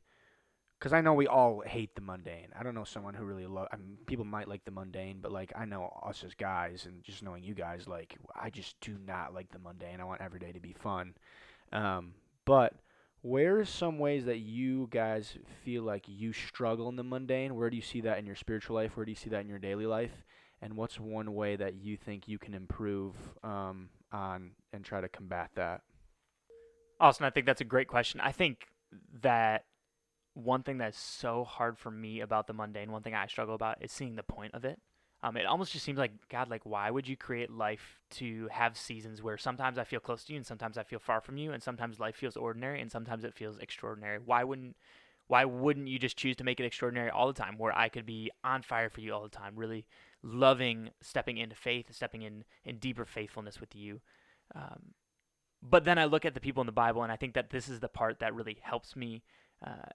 because 0.81 0.93
I 0.93 1.01
know 1.01 1.13
we 1.13 1.27
all 1.27 1.61
hate 1.63 1.93
the 1.93 2.01
mundane. 2.01 2.47
I 2.59 2.63
don't 2.63 2.73
know 2.73 2.83
someone 2.83 3.13
who 3.13 3.23
really 3.23 3.45
love. 3.45 3.67
I 3.71 3.75
mean, 3.75 3.97
people 4.07 4.25
might 4.25 4.47
like 4.47 4.65
the 4.65 4.71
mundane, 4.71 5.19
but 5.21 5.31
like 5.31 5.53
I 5.55 5.65
know 5.65 5.95
us 6.03 6.23
as 6.23 6.33
guys, 6.33 6.87
and 6.87 7.03
just 7.03 7.21
knowing 7.21 7.43
you 7.43 7.53
guys, 7.53 7.87
like 7.87 8.17
I 8.35 8.49
just 8.49 8.79
do 8.81 8.97
not 9.05 9.31
like 9.31 9.51
the 9.51 9.59
mundane. 9.59 10.01
I 10.01 10.05
want 10.05 10.21
every 10.21 10.39
day 10.39 10.51
to 10.51 10.59
be 10.59 10.73
fun. 10.73 11.13
Um, 11.71 12.15
but 12.45 12.73
where 13.21 13.59
are 13.59 13.65
some 13.65 13.99
ways 13.99 14.25
that 14.25 14.39
you 14.39 14.87
guys 14.89 15.37
feel 15.63 15.83
like 15.83 16.05
you 16.07 16.33
struggle 16.33 16.89
in 16.89 16.95
the 16.95 17.03
mundane? 17.03 17.55
Where 17.55 17.69
do 17.69 17.75
you 17.75 17.83
see 17.83 18.01
that 18.01 18.17
in 18.17 18.25
your 18.25 18.35
spiritual 18.35 18.75
life? 18.75 18.97
Where 18.97 19.05
do 19.05 19.11
you 19.11 19.15
see 19.15 19.29
that 19.29 19.41
in 19.41 19.47
your 19.47 19.59
daily 19.59 19.85
life? 19.85 20.23
And 20.61 20.77
what's 20.77 20.99
one 20.99 21.33
way 21.33 21.55
that 21.55 21.75
you 21.75 21.97
think 21.97 22.27
you 22.27 22.37
can 22.37 22.53
improve 22.53 23.15
um, 23.43 23.89
on 24.11 24.51
and 24.73 24.85
try 24.85 25.01
to 25.01 25.09
combat 25.09 25.49
that? 25.55 25.81
Austin, 26.99 27.25
I 27.25 27.31
think 27.31 27.47
that's 27.47 27.61
a 27.61 27.65
great 27.65 27.87
question. 27.87 28.19
I 28.19 28.31
think 28.31 28.67
that 29.21 29.65
one 30.33 30.63
thing 30.63 30.77
that's 30.77 30.99
so 30.99 31.43
hard 31.43 31.77
for 31.77 31.89
me 31.89 32.21
about 32.21 32.47
the 32.47 32.53
mundane, 32.53 32.91
one 32.91 33.01
thing 33.01 33.15
I 33.15 33.25
struggle 33.27 33.55
about 33.55 33.83
is 33.83 33.91
seeing 33.91 34.15
the 34.15 34.23
point 34.23 34.53
of 34.53 34.65
it. 34.65 34.79
Um, 35.23 35.37
it 35.37 35.45
almost 35.45 35.71
just 35.71 35.85
seems 35.85 35.99
like 35.99 36.11
God, 36.29 36.49
like 36.49 36.61
why 36.63 36.89
would 36.89 37.07
you 37.07 37.15
create 37.15 37.51
life 37.51 37.99
to 38.11 38.47
have 38.51 38.75
seasons 38.75 39.21
where 39.21 39.37
sometimes 39.37 39.77
I 39.77 39.83
feel 39.83 39.99
close 39.99 40.23
to 40.25 40.33
you 40.33 40.37
and 40.37 40.45
sometimes 40.45 40.77
I 40.77 40.83
feel 40.83 40.99
far 40.99 41.21
from 41.21 41.37
you, 41.37 41.51
and 41.51 41.61
sometimes 41.61 41.99
life 41.99 42.15
feels 42.15 42.35
ordinary 42.35 42.81
and 42.81 42.91
sometimes 42.91 43.23
it 43.23 43.35
feels 43.35 43.57
extraordinary. 43.57 44.19
Why 44.23 44.43
wouldn't 44.43 44.75
why 45.27 45.45
wouldn't 45.45 45.87
you 45.87 45.97
just 45.99 46.17
choose 46.17 46.35
to 46.37 46.43
make 46.43 46.59
it 46.59 46.65
extraordinary 46.65 47.09
all 47.09 47.27
the 47.27 47.33
time, 47.33 47.57
where 47.57 47.77
I 47.77 47.87
could 47.87 48.05
be 48.05 48.31
on 48.43 48.63
fire 48.63 48.89
for 48.89 49.01
you 49.01 49.13
all 49.13 49.23
the 49.23 49.29
time, 49.29 49.53
really 49.55 49.85
loving, 50.23 50.89
stepping 51.01 51.37
into 51.37 51.55
faith, 51.55 51.87
stepping 51.91 52.21
in 52.21 52.43
in 52.63 52.77
deeper 52.77 53.05
faithfulness 53.05 53.59
with 53.59 53.75
you. 53.75 54.01
Um, 54.55 54.93
but 55.61 55.83
then 55.83 55.97
I 55.97 56.05
look 56.05 56.25
at 56.25 56.33
the 56.33 56.39
people 56.39 56.61
in 56.61 56.67
the 56.67 56.71
Bible, 56.71 57.03
and 57.03 57.11
I 57.11 57.15
think 57.15 57.33
that 57.35 57.49
this 57.49 57.69
is 57.69 57.79
the 57.79 57.87
part 57.87 58.19
that 58.19 58.33
really 58.33 58.57
helps 58.61 58.95
me 58.95 59.23
uh, 59.65 59.89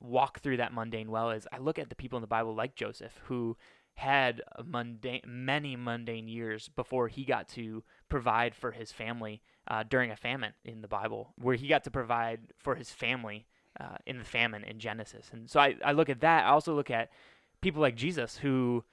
walk 0.00 0.40
through 0.40 0.56
that 0.58 0.72
mundane 0.72 1.10
well. 1.10 1.30
Is 1.30 1.46
I 1.52 1.58
look 1.58 1.78
at 1.78 1.88
the 1.88 1.94
people 1.94 2.16
in 2.16 2.22
the 2.22 2.26
Bible 2.26 2.54
like 2.54 2.74
Joseph, 2.74 3.20
who 3.24 3.56
had 3.94 4.42
mundane, 4.64 5.22
many 5.24 5.76
mundane 5.76 6.26
years 6.26 6.68
before 6.68 7.08
he 7.08 7.24
got 7.24 7.48
to 7.48 7.84
provide 8.08 8.54
for 8.54 8.72
his 8.72 8.90
family 8.90 9.40
uh, 9.68 9.84
during 9.88 10.10
a 10.10 10.16
famine 10.16 10.52
in 10.64 10.82
the 10.82 10.88
Bible, 10.88 11.32
where 11.36 11.54
he 11.54 11.68
got 11.68 11.84
to 11.84 11.90
provide 11.90 12.40
for 12.58 12.74
his 12.74 12.90
family 12.90 13.46
uh, 13.80 13.96
in 14.06 14.18
the 14.18 14.24
famine 14.24 14.64
in 14.64 14.78
Genesis. 14.78 15.30
And 15.32 15.48
so 15.48 15.60
I, 15.60 15.76
I 15.84 15.92
look 15.92 16.08
at 16.08 16.20
that. 16.20 16.44
I 16.44 16.50
also 16.50 16.74
look 16.74 16.90
at 16.90 17.10
people 17.60 17.80
like 17.80 17.94
Jesus, 17.94 18.38
who 18.38 18.84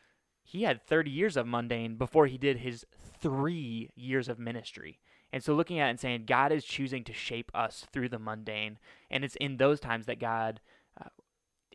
he 0.44 0.64
had 0.64 0.86
30 0.86 1.12
years 1.12 1.38
of 1.38 1.48
mundane 1.48 1.96
before 1.96 2.28
he 2.28 2.38
did 2.38 2.58
his 2.58 2.86
three 3.20 3.90
years 3.96 4.28
of 4.28 4.40
ministry. 4.40 5.00
And 5.34 5.44
so 5.44 5.54
looking 5.54 5.80
at 5.80 5.88
it 5.88 5.92
and 5.92 6.00
saying, 6.00 6.26
God 6.26 6.52
is 6.52 6.66
choosing 6.66 7.04
to 7.06 7.14
shape 7.14 7.52
us 7.54 7.86
through 7.94 8.10
the 8.10 8.20
mundane. 8.20 8.80
And 9.10 9.24
it's 9.24 9.38
in 9.38 9.58
those 9.58 9.80
times 9.80 10.06
that 10.08 10.20
God 10.20 10.60
uh, 11.00 11.10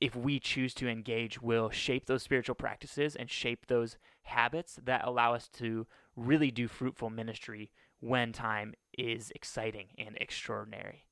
if 0.00 0.14
we 0.14 0.38
choose 0.38 0.74
to 0.74 0.88
engage, 0.88 1.40
will 1.40 1.70
shape 1.70 2.06
those 2.06 2.22
spiritual 2.22 2.54
practices 2.54 3.16
and 3.16 3.30
shape 3.30 3.66
those 3.66 3.96
habits 4.22 4.78
that 4.84 5.06
allow 5.06 5.34
us 5.34 5.48
to 5.48 5.86
really 6.16 6.50
do 6.50 6.68
fruitful 6.68 7.10
ministry 7.10 7.70
when 8.00 8.32
time 8.32 8.74
is 8.96 9.32
exciting 9.34 9.88
and 9.98 10.16
extraordinary. 10.20 11.06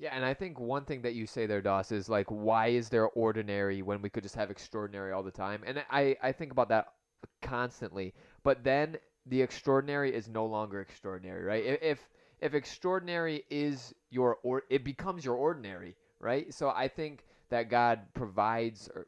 Yeah, 0.00 0.14
and 0.14 0.24
I 0.24 0.32
think 0.32 0.58
one 0.58 0.86
thing 0.86 1.02
that 1.02 1.12
you 1.12 1.26
say 1.26 1.44
there, 1.44 1.60
Doss, 1.60 1.92
is 1.92 2.08
like, 2.08 2.26
why 2.28 2.68
is 2.68 2.88
there 2.88 3.08
ordinary 3.08 3.82
when 3.82 4.00
we 4.00 4.08
could 4.08 4.22
just 4.22 4.34
have 4.34 4.50
extraordinary 4.50 5.12
all 5.12 5.22
the 5.22 5.30
time? 5.30 5.62
And 5.66 5.84
I, 5.90 6.16
I 6.22 6.32
think 6.32 6.52
about 6.52 6.70
that 6.70 6.94
constantly. 7.42 8.14
But 8.42 8.64
then 8.64 8.96
the 9.26 9.42
extraordinary 9.42 10.14
is 10.14 10.26
no 10.26 10.46
longer 10.46 10.80
extraordinary, 10.80 11.44
right? 11.44 11.78
If 11.82 12.08
if 12.40 12.54
extraordinary 12.54 13.44
is 13.50 13.94
your 14.08 14.38
or 14.42 14.62
it 14.70 14.84
becomes 14.84 15.22
your 15.22 15.34
ordinary, 15.36 15.96
right? 16.18 16.52
So 16.54 16.70
I 16.70 16.88
think 16.88 17.26
that 17.50 17.68
God 17.68 18.00
provides, 18.14 18.88
or 18.94 19.06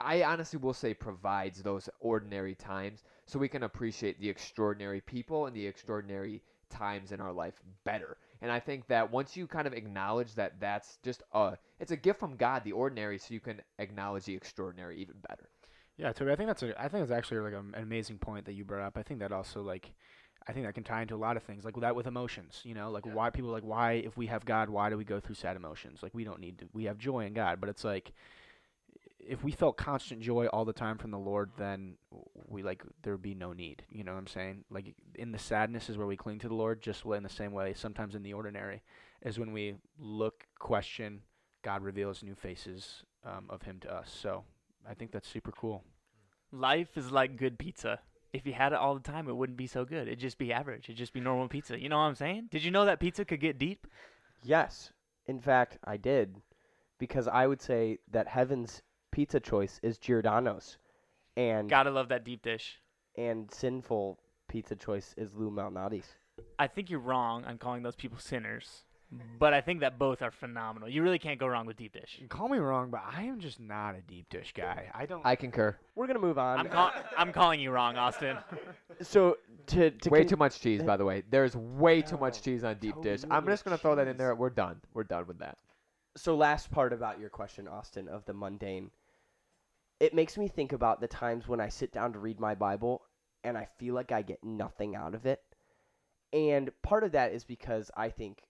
I 0.00 0.22
honestly 0.22 0.58
will 0.58 0.72
say 0.72 0.94
provides 0.94 1.62
those 1.62 1.90
ordinary 2.00 2.54
times 2.54 3.04
so 3.26 3.38
we 3.38 3.48
can 3.48 3.64
appreciate 3.64 4.18
the 4.18 4.30
extraordinary 4.30 5.02
people 5.02 5.44
and 5.44 5.54
the 5.54 5.66
extraordinary 5.66 6.40
times 6.70 7.12
in 7.12 7.20
our 7.20 7.32
life 7.32 7.60
better. 7.84 8.16
And 8.42 8.50
I 8.50 8.60
think 8.60 8.86
that 8.88 9.10
once 9.10 9.36
you 9.36 9.46
kind 9.46 9.66
of 9.66 9.74
acknowledge 9.74 10.34
that 10.34 10.60
that's 10.60 10.98
just 11.02 11.22
a 11.32 11.56
it's 11.78 11.90
a 11.90 11.96
gift 11.96 12.18
from 12.20 12.36
God, 12.36 12.64
the 12.64 12.72
ordinary, 12.72 13.18
so 13.18 13.34
you 13.34 13.40
can 13.40 13.60
acknowledge 13.78 14.24
the 14.24 14.34
extraordinary 14.34 14.98
even 15.00 15.16
better. 15.28 15.48
Yeah, 15.96 16.12
Toby, 16.12 16.32
I 16.32 16.36
think 16.36 16.48
that's 16.48 16.62
a 16.62 16.80
I 16.80 16.88
think 16.88 17.06
that's 17.06 17.16
actually 17.16 17.40
like 17.40 17.52
an 17.52 17.74
amazing 17.76 18.18
point 18.18 18.46
that 18.46 18.54
you 18.54 18.64
brought 18.64 18.82
up. 18.82 18.96
I 18.96 19.02
think 19.02 19.20
that 19.20 19.32
also 19.32 19.62
like 19.62 19.92
I 20.48 20.52
think 20.52 20.64
that 20.64 20.74
can 20.74 20.84
tie 20.84 21.02
into 21.02 21.14
a 21.14 21.16
lot 21.16 21.36
of 21.36 21.42
things, 21.42 21.64
like 21.64 21.78
that 21.80 21.94
with 21.94 22.06
emotions. 22.06 22.60
You 22.64 22.74
know, 22.74 22.90
like 22.90 23.04
Yeah. 23.04 23.14
why 23.14 23.30
people 23.30 23.50
like 23.50 23.62
why 23.62 23.92
if 23.92 24.16
we 24.16 24.26
have 24.28 24.44
God, 24.44 24.70
why 24.70 24.88
do 24.88 24.96
we 24.96 25.04
go 25.04 25.20
through 25.20 25.34
sad 25.34 25.56
emotions? 25.56 26.02
Like 26.02 26.14
we 26.14 26.24
don't 26.24 26.40
need 26.40 26.58
to. 26.58 26.68
We 26.72 26.84
have 26.84 26.96
joy 26.96 27.26
in 27.26 27.34
God, 27.34 27.60
but 27.60 27.68
it's 27.68 27.84
like 27.84 28.12
if 29.30 29.44
we 29.44 29.52
felt 29.52 29.76
constant 29.76 30.20
joy 30.20 30.46
all 30.46 30.64
the 30.64 30.72
time 30.72 30.98
from 30.98 31.12
the 31.12 31.18
Lord, 31.18 31.52
then 31.56 31.94
we 32.48 32.64
like 32.64 32.82
there 33.04 33.12
would 33.12 33.22
be 33.22 33.36
no 33.36 33.52
need. 33.52 33.84
You 33.88 34.02
know 34.02 34.10
what 34.10 34.18
I'm 34.18 34.26
saying? 34.26 34.64
Like 34.70 34.92
in 35.14 35.30
the 35.30 35.38
sadness 35.38 35.88
is 35.88 35.96
where 35.96 36.06
we 36.08 36.16
cling 36.16 36.40
to 36.40 36.48
the 36.48 36.54
Lord, 36.54 36.82
just 36.82 37.04
in 37.04 37.22
the 37.22 37.28
same 37.28 37.52
way. 37.52 37.72
Sometimes 37.72 38.16
in 38.16 38.24
the 38.24 38.32
ordinary 38.32 38.82
is 39.22 39.38
when 39.38 39.52
we 39.52 39.76
look, 40.00 40.48
question, 40.58 41.20
God 41.62 41.84
reveals 41.84 42.24
new 42.24 42.34
faces 42.34 43.04
um, 43.24 43.46
of 43.48 43.62
Him 43.62 43.78
to 43.82 43.94
us. 43.94 44.10
So 44.20 44.42
I 44.88 44.94
think 44.94 45.12
that's 45.12 45.28
super 45.28 45.52
cool. 45.52 45.84
Life 46.50 46.96
is 46.96 47.12
like 47.12 47.36
good 47.36 47.56
pizza. 47.56 48.00
If 48.32 48.44
you 48.46 48.52
had 48.52 48.72
it 48.72 48.80
all 48.80 48.94
the 48.94 49.12
time, 49.12 49.28
it 49.28 49.36
wouldn't 49.36 49.58
be 49.58 49.68
so 49.68 49.84
good. 49.84 50.08
It'd 50.08 50.18
just 50.18 50.38
be 50.38 50.52
average. 50.52 50.86
It'd 50.86 50.96
just 50.96 51.12
be 51.12 51.20
normal 51.20 51.46
pizza. 51.46 51.80
You 51.80 51.88
know 51.88 51.98
what 51.98 52.04
I'm 52.04 52.16
saying? 52.16 52.48
Did 52.50 52.64
you 52.64 52.72
know 52.72 52.84
that 52.84 52.98
pizza 52.98 53.24
could 53.24 53.40
get 53.40 53.58
deep? 53.58 53.86
Yes. 54.42 54.90
In 55.28 55.40
fact, 55.40 55.78
I 55.84 55.98
did. 55.98 56.34
Because 56.98 57.28
I 57.28 57.46
would 57.46 57.62
say 57.62 57.98
that 58.10 58.26
heaven's 58.26 58.82
pizza 59.12 59.40
choice 59.40 59.80
is 59.82 59.98
Giordano's. 59.98 60.78
And 61.36 61.68
Gotta 61.70 61.90
love 61.90 62.08
that 62.08 62.24
deep 62.24 62.42
dish. 62.42 62.80
and 63.16 63.50
sinful 63.50 64.18
pizza 64.48 64.74
choice 64.76 65.14
is 65.16 65.34
Lou 65.34 65.50
Malnati's. 65.50 66.14
I 66.58 66.66
think 66.66 66.90
you're 66.90 67.00
wrong 67.00 67.44
on 67.44 67.58
calling 67.58 67.82
those 67.82 67.94
people 67.96 68.18
sinners, 68.18 68.84
but 69.38 69.52
I 69.54 69.60
think 69.60 69.80
that 69.80 69.98
both 69.98 70.22
are 70.22 70.30
phenomenal. 70.30 70.88
You 70.88 71.02
really 71.02 71.18
can't 71.18 71.38
go 71.38 71.46
wrong 71.46 71.66
with 71.66 71.76
deep 71.76 71.92
dish. 71.92 72.20
Call 72.28 72.48
me 72.48 72.58
wrong, 72.58 72.90
but 72.90 73.02
I 73.06 73.24
am 73.24 73.38
just 73.40 73.60
not 73.60 73.94
a 73.94 74.00
deep 74.00 74.28
dish 74.30 74.52
guy. 74.56 74.86
I 74.94 75.06
don't. 75.06 75.24
I 75.24 75.36
concur. 75.36 75.76
We're 75.94 76.06
gonna 76.06 76.18
move 76.18 76.38
on. 76.38 76.58
I'm, 76.60 76.68
call- 76.68 76.92
I'm 77.16 77.32
calling 77.32 77.60
you 77.60 77.70
wrong, 77.70 77.96
Austin. 77.96 78.36
so 79.02 79.36
to 79.68 79.90
to 79.90 80.10
way 80.10 80.20
con- 80.20 80.28
too 80.28 80.36
much 80.36 80.60
cheese, 80.60 80.82
by 80.82 80.96
the 80.96 81.04
way. 81.04 81.22
There's 81.30 81.56
way 81.56 82.02
too 82.02 82.16
much 82.18 82.42
cheese 82.42 82.64
on 82.64 82.76
deep 82.78 82.94
Toby, 82.94 83.10
dish. 83.10 83.20
I'm 83.30 83.46
just 83.46 83.64
gonna 83.64 83.78
throw 83.78 83.94
that 83.96 84.08
in 84.08 84.16
there. 84.16 84.34
We're 84.34 84.50
done. 84.50 84.80
We're 84.94 85.04
done 85.04 85.26
with 85.26 85.38
that. 85.40 85.58
so 86.16 86.36
last 86.36 86.70
part 86.70 86.92
about 86.92 87.20
your 87.20 87.30
question, 87.30 87.68
Austin, 87.68 88.08
of 88.08 88.24
the 88.24 88.32
mundane. 88.32 88.90
It 90.00 90.14
makes 90.14 90.38
me 90.38 90.48
think 90.48 90.72
about 90.72 91.00
the 91.00 91.08
times 91.08 91.46
when 91.46 91.60
I 91.60 91.68
sit 91.68 91.92
down 91.92 92.14
to 92.14 92.18
read 92.18 92.40
my 92.40 92.54
Bible 92.54 93.02
and 93.44 93.56
I 93.56 93.68
feel 93.78 93.94
like 93.94 94.12
I 94.12 94.22
get 94.22 94.42
nothing 94.42 94.96
out 94.96 95.14
of 95.14 95.26
it. 95.26 95.42
And 96.32 96.70
part 96.82 97.04
of 97.04 97.12
that 97.12 97.32
is 97.32 97.44
because 97.44 97.90
I 97.96 98.08
think 98.08 98.42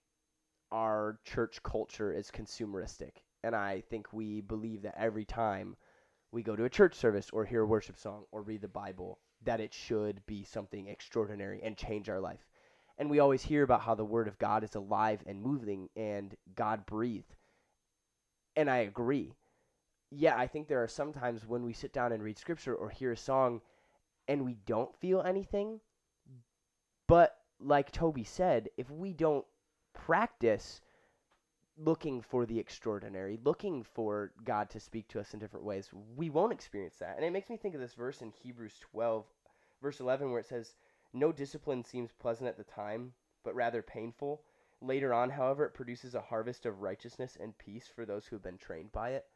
our 0.70 1.18
church 1.24 1.62
culture 1.62 2.12
is 2.12 2.30
consumeristic. 2.30 3.12
And 3.42 3.56
I 3.56 3.82
think 3.90 4.12
we 4.12 4.40
believe 4.40 4.82
that 4.82 4.94
every 4.96 5.24
time 5.24 5.76
we 6.30 6.42
go 6.42 6.54
to 6.54 6.64
a 6.64 6.70
church 6.70 6.94
service 6.94 7.30
or 7.32 7.44
hear 7.44 7.62
a 7.62 7.66
worship 7.66 7.98
song 7.98 8.24
or 8.30 8.42
read 8.42 8.60
the 8.60 8.68
Bible 8.68 9.18
that 9.42 9.60
it 9.60 9.74
should 9.74 10.24
be 10.26 10.44
something 10.44 10.86
extraordinary 10.86 11.60
and 11.62 11.76
change 11.76 12.08
our 12.08 12.20
life. 12.20 12.46
And 12.98 13.10
we 13.10 13.18
always 13.18 13.42
hear 13.42 13.62
about 13.62 13.80
how 13.80 13.94
the 13.94 14.04
Word 14.04 14.28
of 14.28 14.38
God 14.38 14.62
is 14.62 14.74
alive 14.74 15.22
and 15.26 15.42
moving 15.42 15.88
and 15.96 16.36
God 16.54 16.84
breathed. 16.86 17.34
And 18.54 18.70
I 18.70 18.78
agree. 18.78 19.34
Yeah, 20.10 20.36
I 20.36 20.46
think 20.46 20.66
there 20.66 20.82
are 20.82 20.88
some 20.88 21.12
times 21.12 21.46
when 21.46 21.64
we 21.64 21.72
sit 21.72 21.92
down 21.92 22.12
and 22.12 22.22
read 22.22 22.38
Scripture 22.38 22.74
or 22.74 22.90
hear 22.90 23.12
a 23.12 23.16
song 23.16 23.60
and 24.26 24.44
we 24.44 24.56
don't 24.66 24.94
feel 24.96 25.22
anything. 25.22 25.80
But 27.06 27.36
like 27.60 27.92
Toby 27.92 28.24
said, 28.24 28.68
if 28.76 28.90
we 28.90 29.12
don't 29.12 29.44
practice 29.92 30.80
looking 31.76 32.20
for 32.20 32.46
the 32.46 32.58
extraordinary, 32.58 33.38
looking 33.42 33.82
for 33.82 34.32
God 34.44 34.70
to 34.70 34.80
speak 34.80 35.08
to 35.08 35.20
us 35.20 35.32
in 35.32 35.40
different 35.40 35.64
ways, 35.64 35.90
we 36.16 36.30
won't 36.30 36.52
experience 36.52 36.96
that. 36.98 37.16
And 37.16 37.24
it 37.24 37.32
makes 37.32 37.50
me 37.50 37.56
think 37.56 37.74
of 37.74 37.80
this 37.80 37.94
verse 37.94 38.20
in 38.20 38.30
Hebrews 38.30 38.74
12, 38.92 39.24
verse 39.82 40.00
11, 40.00 40.30
where 40.30 40.40
it 40.40 40.46
says, 40.46 40.74
No 41.12 41.32
discipline 41.32 41.84
seems 41.84 42.12
pleasant 42.12 42.48
at 42.48 42.56
the 42.56 42.64
time, 42.64 43.12
but 43.44 43.54
rather 43.54 43.82
painful. 43.82 44.42
Later 44.82 45.12
on, 45.12 45.30
however, 45.30 45.64
it 45.64 45.74
produces 45.74 46.14
a 46.14 46.20
harvest 46.20 46.66
of 46.66 46.82
righteousness 46.82 47.36
and 47.40 47.56
peace 47.58 47.88
for 47.94 48.04
those 48.04 48.26
who 48.26 48.36
have 48.36 48.42
been 48.42 48.58
trained 48.58 48.92
by 48.92 49.10
it. 49.10 49.26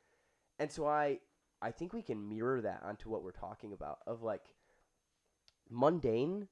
And 0.58 0.70
so 0.70 0.86
I 0.86 1.18
I 1.62 1.70
think 1.70 1.92
we 1.92 2.02
can 2.02 2.28
mirror 2.28 2.60
that 2.60 2.82
onto 2.84 3.08
what 3.08 3.22
we're 3.22 3.32
talking 3.32 3.72
about 3.72 3.98
of 4.06 4.22
like 4.22 4.54
mundane 5.70 6.48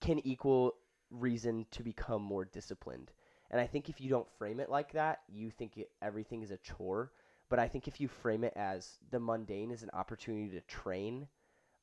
can 0.00 0.18
equal 0.26 0.74
reason 1.10 1.66
to 1.70 1.82
become 1.82 2.22
more 2.22 2.44
disciplined. 2.44 3.12
And 3.50 3.60
I 3.60 3.66
think 3.66 3.88
if 3.88 4.00
you 4.00 4.10
don't 4.10 4.30
frame 4.38 4.60
it 4.60 4.70
like 4.70 4.92
that, 4.92 5.20
you 5.28 5.50
think 5.50 5.76
it, 5.78 5.90
everything 6.02 6.42
is 6.42 6.50
a 6.50 6.58
chore. 6.58 7.12
But 7.48 7.58
I 7.60 7.68
think 7.68 7.86
if 7.86 8.00
you 8.00 8.08
frame 8.08 8.42
it 8.42 8.52
as 8.56 8.98
the 9.10 9.20
mundane 9.20 9.70
is 9.70 9.82
an 9.82 9.90
opportunity 9.92 10.50
to 10.50 10.60
train, 10.62 11.28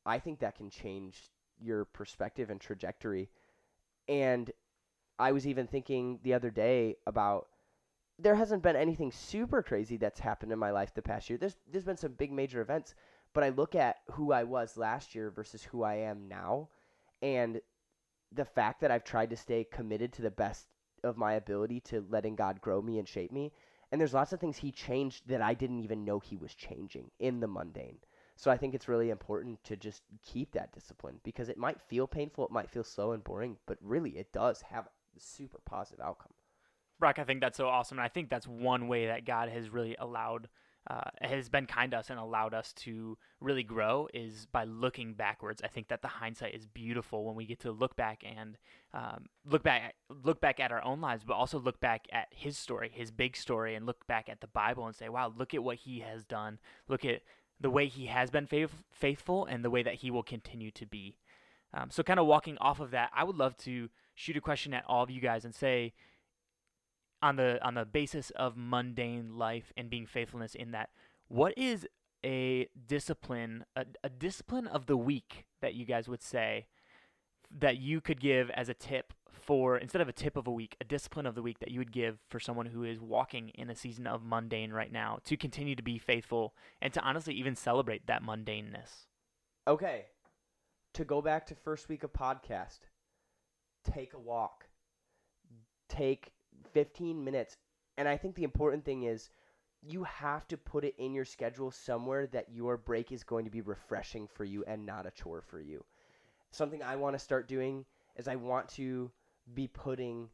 I 0.06 0.20
think 0.20 0.40
that 0.40 0.58
can 0.58 0.70
change 0.70 1.30
your 1.60 1.86
perspective 1.86 2.50
and 2.50 2.60
trajectory. 2.60 3.30
And 4.10 4.52
I 5.18 5.32
was 5.32 5.48
even 5.48 5.68
thinking 5.68 6.20
the 6.24 6.34
other 6.34 6.52
day 6.52 6.98
about 7.08 7.48
there 8.20 8.36
hasn't 8.36 8.64
been 8.64 8.76
anything 8.76 9.12
super 9.12 9.64
crazy 9.64 9.98
that's 9.98 10.20
happened 10.20 10.52
in 10.52 10.60
my 10.60 10.72
life 10.72 10.94
the 10.94 11.02
past 11.02 11.30
year. 11.30 11.38
There's 11.38 11.58
there's 11.72 11.86
been 11.86 11.98
some 11.98 12.14
big 12.14 12.32
major 12.32 12.62
events, 12.62 12.96
but 13.34 13.44
I 13.44 13.50
look 13.50 13.76
at 13.76 13.98
who 14.12 14.32
I 14.32 14.44
was 14.44 14.78
last 14.78 15.16
year 15.16 15.32
versus 15.32 15.64
who 15.64 15.84
I 15.84 15.96
am 15.96 16.28
now, 16.28 16.70
and 17.22 17.62
the 18.32 18.46
fact 18.46 18.82
that 18.82 18.92
I've 18.92 19.04
tried 19.04 19.30
to 19.32 19.38
stay 19.38 19.64
committed 19.64 20.14
to 20.14 20.22
the 20.22 20.32
best 20.32 20.68
of 21.04 21.18
my 21.18 21.34
ability 21.34 21.80
to 21.82 22.06
letting 22.10 22.36
God 22.36 22.62
grow 22.62 22.82
me 22.82 23.00
and 23.00 23.08
shape 23.08 23.32
me. 23.32 23.52
And 23.92 24.02
there's 24.02 24.14
lots 24.14 24.34
of 24.34 24.40
things 24.40 24.58
he 24.58 24.72
changed 24.72 25.28
that 25.28 25.42
I 25.42 25.54
didn't 25.54 25.82
even 25.82 26.04
know 26.04 26.20
he 26.20 26.38
was 26.38 26.56
changing 26.56 27.12
in 27.20 27.40
the 27.40 27.48
mundane. 27.48 27.98
So 28.36 28.50
I 28.50 28.58
think 28.58 28.74
it's 28.74 28.88
really 28.88 29.12
important 29.12 29.64
to 29.66 29.78
just 29.78 30.02
keep 30.24 30.52
that 30.54 30.74
discipline 30.74 31.20
because 31.24 31.50
it 31.50 31.58
might 31.58 31.80
feel 31.80 32.08
painful, 32.08 32.46
it 32.46 32.52
might 32.52 32.72
feel 32.72 32.84
slow 32.84 33.12
and 33.12 33.24
boring, 33.24 33.58
but 33.68 33.78
really 33.82 34.12
it 34.12 34.34
does 34.34 34.62
have 34.62 34.88
a 34.88 35.20
super 35.20 35.60
positive 35.66 36.04
outcome. 36.04 36.34
Brock, 37.00 37.20
I 37.20 37.24
think 37.24 37.42
that's 37.42 37.58
so 37.58 37.68
awesome. 37.68 37.98
And 37.98 38.06
I 38.06 38.10
think 38.10 38.30
that's 38.30 38.48
one 38.48 38.88
way 38.88 39.08
that 39.08 39.26
God 39.26 39.50
has 39.50 39.70
really 39.70 39.96
allowed, 40.00 40.48
uh, 40.90 41.10
has 41.22 41.50
been 41.50 41.66
kind 41.66 41.92
to 41.92 41.98
us 41.98 42.10
and 42.10 42.20
allowed 42.20 42.54
us 42.54 42.74
to 42.74 43.18
really 43.40 43.64
grow 43.64 44.08
is 44.14 44.46
by 44.46 44.64
looking 44.64 45.14
backwards. 45.14 45.62
I 45.64 45.68
think 45.68 45.90
that 45.90 46.02
the 46.02 46.08
hindsight 46.08 46.56
is 46.56 46.66
beautiful 46.66 47.26
when 47.26 47.36
we 47.36 47.46
get 47.46 47.60
to 47.62 47.72
look 47.72 47.96
back 47.96 48.24
and 48.24 48.58
um, 48.94 49.26
look 49.46 49.64
back, 49.64 49.96
look 50.10 50.40
back 50.40 50.60
at 50.60 50.72
our 50.72 50.84
own 50.84 51.02
lives, 51.02 51.24
but 51.26 51.34
also 51.34 51.60
look 51.60 51.80
back 51.80 52.08
at 52.12 52.28
His 52.32 52.58
story, 52.58 52.92
His 52.94 53.12
big 53.12 53.36
story, 53.36 53.76
and 53.76 53.86
look 53.86 54.06
back 54.08 54.30
at 54.30 54.40
the 54.40 54.48
Bible 54.48 54.86
and 54.86 54.96
say, 54.96 55.10
"Wow, 55.10 55.34
look 55.36 55.54
at 55.54 55.64
what 55.64 55.78
He 55.78 56.00
has 56.02 56.24
done. 56.24 56.60
Look 56.88 57.04
at 57.04 57.22
the 57.60 57.70
way 57.70 57.88
He 57.88 58.06
has 58.06 58.30
been 58.30 58.46
faith- 58.46 58.84
faithful 58.92 59.46
and 59.46 59.64
the 59.64 59.70
way 59.70 59.84
that 59.84 59.96
He 59.96 60.12
will 60.12 60.24
continue 60.24 60.72
to 60.72 60.86
be." 60.86 61.18
Um, 61.74 61.90
so, 61.90 62.04
kind 62.04 62.20
of 62.20 62.28
walking 62.28 62.58
off 62.60 62.80
of 62.80 62.92
that, 62.92 63.10
I 63.16 63.24
would 63.24 63.36
love 63.36 63.58
to 63.58 63.90
shoot 64.14 64.38
a 64.38 64.42
question 64.42 64.74
at 64.74 64.86
all 64.88 65.04
of 65.04 65.10
you 65.10 65.20
guys 65.20 65.44
and 65.44 65.56
say, 65.56 65.94
on 67.24 67.38
the 67.38 67.60
on 67.66 67.74
the 67.74 67.86
basis 67.86 68.30
of 68.32 68.56
mundane 68.56 69.38
life 69.38 69.72
and 69.78 69.90
being 69.90 70.06
faithfulness 70.06 70.56
in 70.56 70.72
that 70.72 70.90
what 71.28 71.58
is 71.58 71.88
a 72.26 72.68
discipline 72.88 73.66
a, 73.76 73.86
a 74.04 74.10
discipline 74.10 74.68
of 74.68 74.86
the 74.86 74.98
week 74.98 75.46
that 75.62 75.74
you 75.74 75.86
guys 75.86 76.08
would 76.08 76.22
say 76.22 76.68
that 77.52 77.78
you 77.78 78.02
could 78.02 78.20
give 78.20 78.50
as 78.52 78.70
a 78.70 78.74
tip 78.74 79.14
for 79.30 79.78
instead 79.78 80.02
of 80.02 80.08
a 80.08 80.14
tip 80.14 80.38
of 80.38 80.48
a 80.48 80.52
week 80.52 80.76
a 80.80 80.86
discipline 80.86 81.26
of 81.26 81.36
the 81.36 81.42
week 81.42 81.60
that 81.60 81.72
you 81.72 81.80
would 81.80 81.92
give 81.92 82.20
for 82.30 82.40
someone 82.40 82.68
who 82.68 82.84
is 82.84 83.00
walking 83.00 83.50
in 83.50 83.70
a 83.70 83.76
season 83.76 84.06
of 84.08 84.24
mundane 84.24 84.72
right 84.72 84.92
now 84.92 85.18
to 85.26 85.36
continue 85.36 85.76
to 85.76 85.84
be 85.84 85.98
faithful 85.98 86.54
and 86.82 86.94
to 86.94 87.02
honestly 87.02 87.34
even 87.34 87.56
celebrate 87.56 88.06
that 88.08 88.24
mundaneness 88.24 89.08
Okay. 89.68 90.06
To 90.96 91.06
go 91.06 91.22
back 91.22 91.48
to 91.48 91.56
first 91.56 91.90
week 91.90 92.04
of 92.04 92.14
podcast, 92.14 92.80
take 93.84 94.14
a 94.14 94.20
walk. 94.20 94.66
Take 95.90 96.34
15 96.74 97.24
minutes. 97.24 97.58
And 97.98 98.08
I 98.08 98.18
think 98.18 98.36
the 98.36 98.44
important 98.44 98.86
thing 98.86 99.04
is 99.04 99.30
you 99.82 100.04
have 100.04 100.48
to 100.48 100.58
put 100.58 100.86
it 100.86 100.96
in 100.98 101.14
your 101.14 101.26
schedule 101.26 101.72
somewhere 101.72 102.28
that 102.28 102.52
your 102.52 102.78
break 102.78 103.12
is 103.12 103.24
going 103.24 103.46
to 103.46 103.52
be 103.52 103.62
refreshing 103.62 104.28
for 104.28 104.46
you 104.46 104.64
and 104.66 104.86
not 104.86 105.06
a 105.06 105.12
chore 105.12 105.42
for 105.42 105.60
you. 105.60 105.84
Something 106.52 106.82
I 106.82 106.96
want 106.96 107.16
to 107.16 107.20
start 107.20 107.48
doing 107.48 107.86
is 108.16 108.28
I 108.28 108.36
want 108.36 108.70
to 108.70 109.12
be 109.54 109.68
putting 109.68 110.30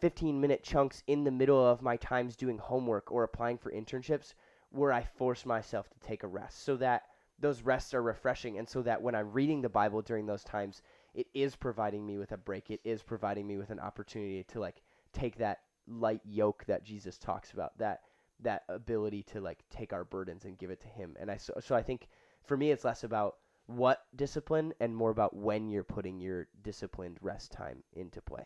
15 0.00 0.40
minute 0.40 0.62
chunks 0.62 1.02
in 1.08 1.24
the 1.24 1.30
middle 1.30 1.66
of 1.66 1.82
my 1.82 1.96
times 1.96 2.36
doing 2.36 2.58
homework 2.58 3.10
or 3.10 3.24
applying 3.24 3.58
for 3.58 3.72
internships 3.72 4.34
where 4.70 4.92
I 4.92 5.02
force 5.02 5.44
myself 5.44 5.88
to 5.90 5.98
take 6.00 6.22
a 6.22 6.28
rest 6.28 6.62
so 6.62 6.76
that 6.76 7.04
those 7.40 7.62
rests 7.62 7.94
are 7.94 8.02
refreshing 8.02 8.58
and 8.58 8.68
so 8.68 8.82
that 8.82 9.00
when 9.00 9.14
I'm 9.14 9.32
reading 9.32 9.62
the 9.62 9.68
Bible 9.68 10.02
during 10.02 10.26
those 10.26 10.44
times, 10.44 10.82
it 11.14 11.26
is 11.34 11.56
providing 11.56 12.06
me 12.06 12.18
with 12.18 12.32
a 12.32 12.36
break. 12.36 12.70
It 12.70 12.80
is 12.84 13.02
providing 13.02 13.46
me 13.46 13.56
with 13.56 13.70
an 13.70 13.80
opportunity 13.80 14.44
to 14.44 14.60
like 14.60 14.82
take 15.12 15.38
that 15.38 15.58
light 15.86 16.20
yoke 16.24 16.64
that 16.66 16.84
Jesus 16.84 17.18
talks 17.18 17.52
about, 17.52 17.76
that 17.78 18.00
that 18.40 18.62
ability 18.68 19.22
to 19.24 19.40
like 19.40 19.64
take 19.70 19.92
our 19.92 20.04
burdens 20.04 20.44
and 20.44 20.58
give 20.58 20.70
it 20.70 20.80
to 20.80 20.88
him. 20.88 21.16
And 21.18 21.30
I 21.30 21.36
so, 21.36 21.54
so 21.60 21.74
I 21.74 21.82
think 21.82 22.08
for 22.44 22.56
me 22.56 22.70
it's 22.70 22.84
less 22.84 23.04
about 23.04 23.36
what 23.66 24.04
discipline 24.14 24.72
and 24.80 24.96
more 24.96 25.10
about 25.10 25.34
when 25.36 25.68
you're 25.68 25.84
putting 25.84 26.20
your 26.20 26.48
disciplined 26.62 27.18
rest 27.20 27.52
time 27.52 27.82
into 27.92 28.22
play. 28.22 28.44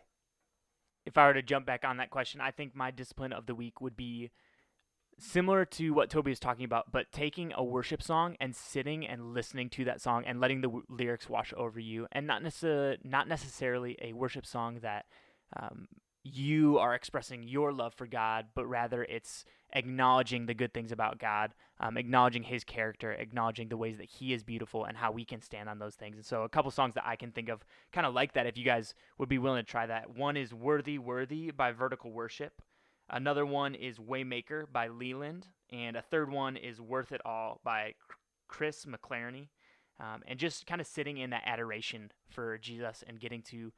if 1.05 1.17
I 1.17 1.27
were 1.27 1.33
to 1.33 1.41
jump 1.41 1.65
back 1.65 1.83
on 1.83 1.97
that 1.97 2.09
question, 2.09 2.41
I 2.41 2.51
think 2.51 2.75
my 2.75 2.91
discipline 2.91 3.33
of 3.33 3.45
the 3.45 3.55
week 3.55 3.81
would 3.81 3.95
be 3.97 4.31
similar 5.19 5.65
to 5.65 5.91
what 5.91 6.09
Toby 6.09 6.31
is 6.31 6.39
talking 6.39 6.65
about, 6.65 6.91
but 6.91 7.11
taking 7.11 7.53
a 7.55 7.63
worship 7.63 8.01
song 8.01 8.35
and 8.39 8.55
sitting 8.55 9.05
and 9.05 9.33
listening 9.33 9.69
to 9.71 9.85
that 9.85 10.01
song 10.01 10.23
and 10.25 10.39
letting 10.39 10.61
the 10.61 10.67
w- 10.67 10.85
lyrics 10.89 11.29
wash 11.29 11.53
over 11.55 11.79
you, 11.79 12.07
and 12.11 12.25
not 12.25 12.41
not 13.03 13.27
necessarily 13.27 13.97
a 14.01 14.13
worship 14.13 14.45
song 14.45 14.79
that 14.81 15.05
um, 15.57 15.87
you 16.23 16.79
are 16.79 16.95
expressing 16.95 17.43
your 17.43 17.73
love 17.73 17.93
for 17.93 18.07
God, 18.07 18.47
but 18.55 18.65
rather 18.65 19.03
it's 19.03 19.43
acknowledging 19.73 20.45
the 20.45 20.53
good 20.53 20.73
things 20.73 20.91
about 20.91 21.19
God, 21.19 21.53
um, 21.79 21.97
acknowledging 21.97 22.43
His 22.43 22.63
character, 22.63 23.11
acknowledging 23.11 23.67
the 23.67 23.77
ways 23.77 23.97
that 23.97 24.09
He 24.09 24.33
is 24.33 24.43
beautiful, 24.43 24.85
and 24.85 24.97
how 24.97 25.11
we 25.11 25.25
can 25.25 25.41
stand 25.41 25.67
on 25.67 25.79
those 25.79 25.95
things. 25.95 26.15
And 26.15 26.25
so, 26.25 26.43
a 26.43 26.49
couple 26.49 26.71
songs 26.71 26.93
that 26.95 27.05
I 27.05 27.17
can 27.17 27.31
think 27.31 27.49
of, 27.49 27.65
kind 27.91 28.07
of 28.07 28.13
like 28.13 28.33
that, 28.33 28.47
if 28.47 28.57
you 28.57 28.63
guys 28.63 28.93
would 29.17 29.29
be 29.29 29.37
willing 29.37 29.63
to 29.63 29.69
try 29.69 29.85
that. 29.85 30.15
One 30.15 30.37
is 30.37 30.53
"Worthy, 30.53 30.97
Worthy" 30.97 31.51
by 31.51 31.71
Vertical 31.71 32.11
Worship. 32.11 32.61
Another 33.09 33.45
one 33.45 33.75
is 33.75 33.97
Waymaker 33.97 34.65
by 34.71 34.87
Leeland, 34.87 35.43
and 35.71 35.97
a 35.97 36.01
third 36.01 36.31
one 36.31 36.55
is 36.55 36.79
Worth 36.79 37.11
It 37.11 37.21
All 37.25 37.59
by 37.63 37.95
Chris 38.47 38.85
McClarney. 38.85 39.49
Um, 39.99 40.23
and 40.25 40.39
just 40.39 40.65
kind 40.65 40.81
of 40.81 40.87
sitting 40.87 41.17
in 41.17 41.29
that 41.29 41.43
adoration 41.45 42.11
for 42.27 42.57
Jesus 42.57 43.03
and 43.05 43.19
getting 43.19 43.43
to 43.43 43.71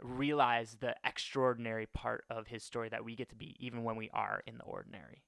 realize 0.00 0.76
the 0.80 0.94
extraordinary 1.04 1.86
part 1.86 2.24
of 2.30 2.46
his 2.46 2.62
story 2.62 2.88
that 2.88 3.04
we 3.04 3.16
get 3.16 3.28
to 3.30 3.36
be 3.36 3.56
even 3.58 3.84
when 3.84 3.96
we 3.96 4.10
are 4.12 4.42
in 4.46 4.58
the 4.58 4.64
ordinary. 4.64 5.22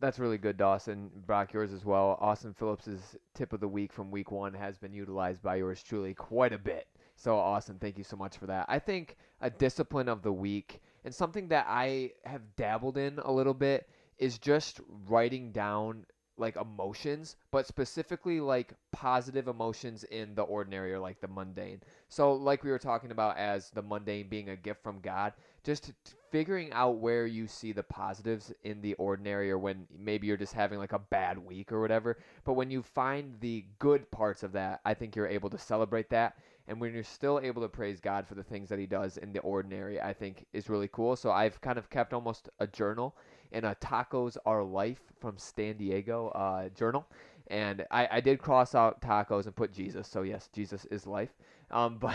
That's 0.00 0.18
really 0.18 0.38
good, 0.38 0.56
Dawson. 0.56 1.10
Brock, 1.26 1.52
yours 1.52 1.74
as 1.74 1.84
well. 1.84 2.16
Austin 2.20 2.54
Phillips's 2.54 3.16
tip 3.34 3.52
of 3.52 3.60
the 3.60 3.68
week 3.68 3.92
from 3.92 4.10
week 4.10 4.30
one 4.30 4.54
has 4.54 4.78
been 4.78 4.94
utilized 4.94 5.42
by 5.42 5.56
yours 5.56 5.82
truly 5.82 6.14
quite 6.14 6.54
a 6.54 6.58
bit. 6.58 6.86
So, 7.16 7.36
Austin, 7.36 7.76
thank 7.78 7.98
you 7.98 8.04
so 8.04 8.16
much 8.16 8.38
for 8.38 8.46
that. 8.46 8.64
I 8.66 8.78
think 8.78 9.16
a 9.42 9.50
discipline 9.50 10.08
of 10.08 10.22
the 10.22 10.32
week 10.32 10.80
and 11.04 11.14
something 11.14 11.48
that 11.48 11.66
I 11.68 12.12
have 12.24 12.56
dabbled 12.56 12.96
in 12.96 13.18
a 13.18 13.30
little 13.30 13.52
bit 13.52 13.90
is 14.18 14.38
just 14.38 14.80
writing 15.06 15.52
down 15.52 16.06
like 16.40 16.56
emotions, 16.56 17.36
but 17.50 17.66
specifically 17.66 18.40
like 18.40 18.74
positive 18.92 19.46
emotions 19.48 20.04
in 20.04 20.34
the 20.34 20.42
ordinary 20.42 20.92
or 20.92 20.98
like 20.98 21.20
the 21.20 21.28
mundane. 21.28 21.80
So, 22.08 22.32
like 22.32 22.64
we 22.64 22.70
were 22.70 22.78
talking 22.78 23.10
about 23.12 23.36
as 23.36 23.70
the 23.70 23.82
mundane 23.82 24.28
being 24.28 24.48
a 24.48 24.56
gift 24.56 24.82
from 24.82 25.00
God, 25.00 25.34
just 25.62 25.84
t- 25.84 25.92
figuring 26.30 26.72
out 26.72 26.98
where 26.98 27.26
you 27.26 27.46
see 27.46 27.72
the 27.72 27.82
positives 27.82 28.52
in 28.64 28.80
the 28.80 28.94
ordinary 28.94 29.50
or 29.50 29.58
when 29.58 29.86
maybe 29.96 30.26
you're 30.26 30.36
just 30.36 30.54
having 30.54 30.78
like 30.78 30.92
a 30.92 30.98
bad 30.98 31.38
week 31.38 31.72
or 31.72 31.80
whatever. 31.80 32.18
But 32.44 32.54
when 32.54 32.70
you 32.70 32.82
find 32.82 33.34
the 33.40 33.64
good 33.78 34.10
parts 34.10 34.42
of 34.42 34.52
that, 34.52 34.80
I 34.84 34.94
think 34.94 35.14
you're 35.14 35.26
able 35.26 35.50
to 35.50 35.58
celebrate 35.58 36.10
that. 36.10 36.36
And 36.70 36.80
when 36.80 36.94
you're 36.94 37.02
still 37.02 37.40
able 37.42 37.62
to 37.62 37.68
praise 37.68 38.00
God 38.00 38.28
for 38.28 38.36
the 38.36 38.44
things 38.44 38.68
that 38.68 38.78
He 38.78 38.86
does 38.86 39.16
in 39.18 39.32
the 39.32 39.40
ordinary, 39.40 40.00
I 40.00 40.12
think 40.14 40.46
is 40.52 40.70
really 40.70 40.88
cool. 40.92 41.16
So 41.16 41.32
I've 41.32 41.60
kind 41.60 41.78
of 41.78 41.90
kept 41.90 42.14
almost 42.14 42.48
a 42.60 42.66
journal 42.68 43.16
in 43.50 43.64
a 43.64 43.74
Tacos 43.74 44.36
Are 44.46 44.62
Life 44.62 45.00
from 45.20 45.36
San 45.36 45.76
Diego 45.78 46.28
uh, 46.28 46.68
journal. 46.70 47.06
And 47.48 47.84
I, 47.90 48.08
I 48.12 48.20
did 48.20 48.38
cross 48.38 48.76
out 48.76 49.02
tacos 49.02 49.46
and 49.46 49.56
put 49.56 49.72
Jesus. 49.72 50.06
So 50.06 50.22
yes, 50.22 50.48
Jesus 50.52 50.84
is 50.86 51.08
life. 51.08 51.30
Um, 51.72 51.98
but 52.00 52.14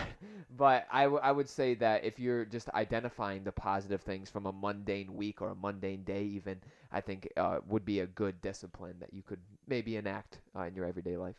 but 0.56 0.86
I, 0.90 1.02
w- 1.04 1.20
I 1.22 1.32
would 1.32 1.50
say 1.50 1.74
that 1.74 2.04
if 2.04 2.18
you're 2.18 2.46
just 2.46 2.70
identifying 2.70 3.44
the 3.44 3.52
positive 3.52 4.00
things 4.00 4.30
from 4.30 4.46
a 4.46 4.52
mundane 4.52 5.14
week 5.14 5.42
or 5.42 5.50
a 5.50 5.54
mundane 5.54 6.04
day, 6.04 6.24
even 6.24 6.60
I 6.90 7.02
think 7.02 7.28
uh, 7.36 7.58
would 7.68 7.84
be 7.84 8.00
a 8.00 8.06
good 8.06 8.40
discipline 8.40 8.96
that 9.00 9.12
you 9.12 9.22
could 9.22 9.40
maybe 9.68 9.96
enact 9.96 10.40
uh, 10.56 10.62
in 10.62 10.74
your 10.74 10.86
everyday 10.86 11.18
life. 11.18 11.36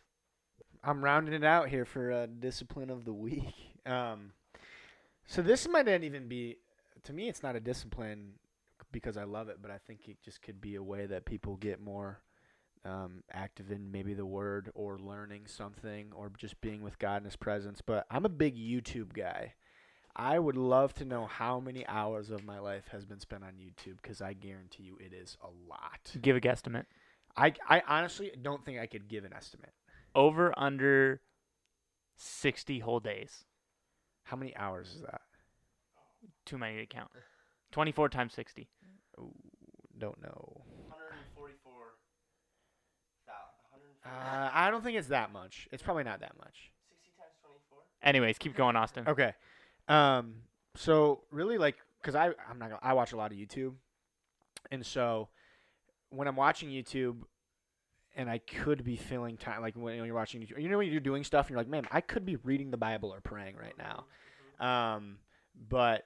I'm 0.82 1.02
rounding 1.04 1.34
it 1.34 1.44
out 1.44 1.68
here 1.68 1.84
for 1.84 2.12
uh, 2.12 2.26
discipline 2.26 2.90
of 2.90 3.04
the 3.04 3.12
week. 3.12 3.44
Um, 3.86 4.32
so 5.26 5.40
this 5.40 5.66
might 5.66 5.86
not 5.86 6.02
even 6.02 6.28
be, 6.28 6.58
to 7.04 7.14
me, 7.14 7.26
it's 7.30 7.42
not 7.42 7.56
a 7.56 7.60
discipline 7.60 8.32
because 8.92 9.16
I 9.16 9.24
love 9.24 9.48
it, 9.48 9.62
but 9.62 9.70
I 9.70 9.78
think 9.86 10.08
it 10.08 10.18
just 10.22 10.42
could 10.42 10.60
be 10.60 10.74
a 10.74 10.82
way 10.82 11.06
that 11.06 11.24
people 11.24 11.56
get 11.56 11.80
more 11.80 12.20
um, 12.84 13.22
active 13.32 13.70
in 13.70 13.90
maybe 13.90 14.12
the 14.12 14.26
word 14.26 14.70
or 14.74 14.98
learning 14.98 15.46
something 15.46 16.12
or 16.14 16.30
just 16.36 16.60
being 16.60 16.82
with 16.82 16.98
God 16.98 17.22
in 17.22 17.24
His 17.24 17.36
presence. 17.36 17.80
But 17.80 18.06
I'm 18.10 18.26
a 18.26 18.30
big 18.30 18.56
YouTube 18.56 19.14
guy. 19.14 19.54
I 20.14 20.38
would 20.38 20.56
love 20.56 20.94
to 20.94 21.04
know 21.04 21.26
how 21.26 21.60
many 21.60 21.86
hours 21.86 22.30
of 22.30 22.44
my 22.44 22.58
life 22.58 22.88
has 22.90 23.04
been 23.04 23.20
spent 23.20 23.44
on 23.44 23.52
YouTube 23.52 24.02
because 24.02 24.20
I 24.20 24.32
guarantee 24.32 24.82
you 24.82 24.98
it 24.98 25.12
is 25.12 25.36
a 25.42 25.48
lot. 25.68 26.12
Give 26.20 26.36
a 26.36 26.40
guesstimate. 26.40 26.86
I, 27.36 27.52
I 27.68 27.82
honestly 27.86 28.32
don't 28.42 28.64
think 28.64 28.80
I 28.80 28.86
could 28.86 29.08
give 29.08 29.24
an 29.24 29.32
estimate. 29.32 29.72
Over 30.14 30.52
under 30.56 31.20
60 32.16 32.80
whole 32.80 33.00
days. 33.00 33.44
How 34.24 34.36
many 34.36 34.54
hours 34.56 34.94
is 34.94 35.02
that? 35.02 35.20
Too 36.44 36.58
many 36.58 36.78
to 36.78 36.86
count. 36.86 37.10
24 37.72 38.08
times 38.08 38.34
60. 38.34 38.68
Ooh, 39.18 39.32
don't 39.98 40.20
know. 40.22 40.62
144. 40.88 41.72
Uh, 44.04 44.50
I 44.52 44.70
don't 44.70 44.82
think 44.82 44.96
it's 44.96 45.08
that 45.08 45.32
much. 45.32 45.68
It's 45.70 45.82
probably 45.82 46.04
not 46.04 46.20
that 46.20 46.36
much. 46.38 46.72
60 46.88 47.10
times 47.18 47.34
24. 47.42 47.78
Anyways, 48.02 48.38
keep 48.38 48.56
going, 48.56 48.76
Austin. 48.76 49.04
Okay. 49.06 49.32
Um. 49.88 50.34
So 50.76 51.22
really, 51.30 51.58
like, 51.58 51.76
cause 52.02 52.14
I 52.14 52.26
I'm 52.48 52.58
not 52.58 52.70
gonna 52.70 52.78
I 52.82 52.92
watch 52.92 53.12
a 53.12 53.16
lot 53.16 53.32
of 53.32 53.38
YouTube, 53.38 53.74
and 54.70 54.84
so 54.84 55.28
when 56.10 56.28
I'm 56.28 56.36
watching 56.36 56.68
YouTube, 56.70 57.16
and 58.18 58.28
I 58.28 58.38
could 58.38 58.84
be 58.84 58.96
feeling 58.96 59.38
time 59.38 59.62
like 59.62 59.74
when 59.76 60.04
you're 60.04 60.14
watching 60.14 60.42
YouTube, 60.42 60.60
you 60.60 60.68
know 60.68 60.76
when 60.76 60.90
you're 60.90 61.00
doing 61.00 61.24
stuff 61.24 61.46
and 61.46 61.50
you're 61.52 61.60
like, 61.60 61.68
man, 61.68 61.86
I 61.90 62.02
could 62.02 62.26
be 62.26 62.36
reading 62.36 62.70
the 62.70 62.76
Bible 62.76 63.14
or 63.14 63.20
praying 63.22 63.56
right 63.56 63.74
now. 63.78 64.04
Um. 64.94 65.18
But 65.68 66.04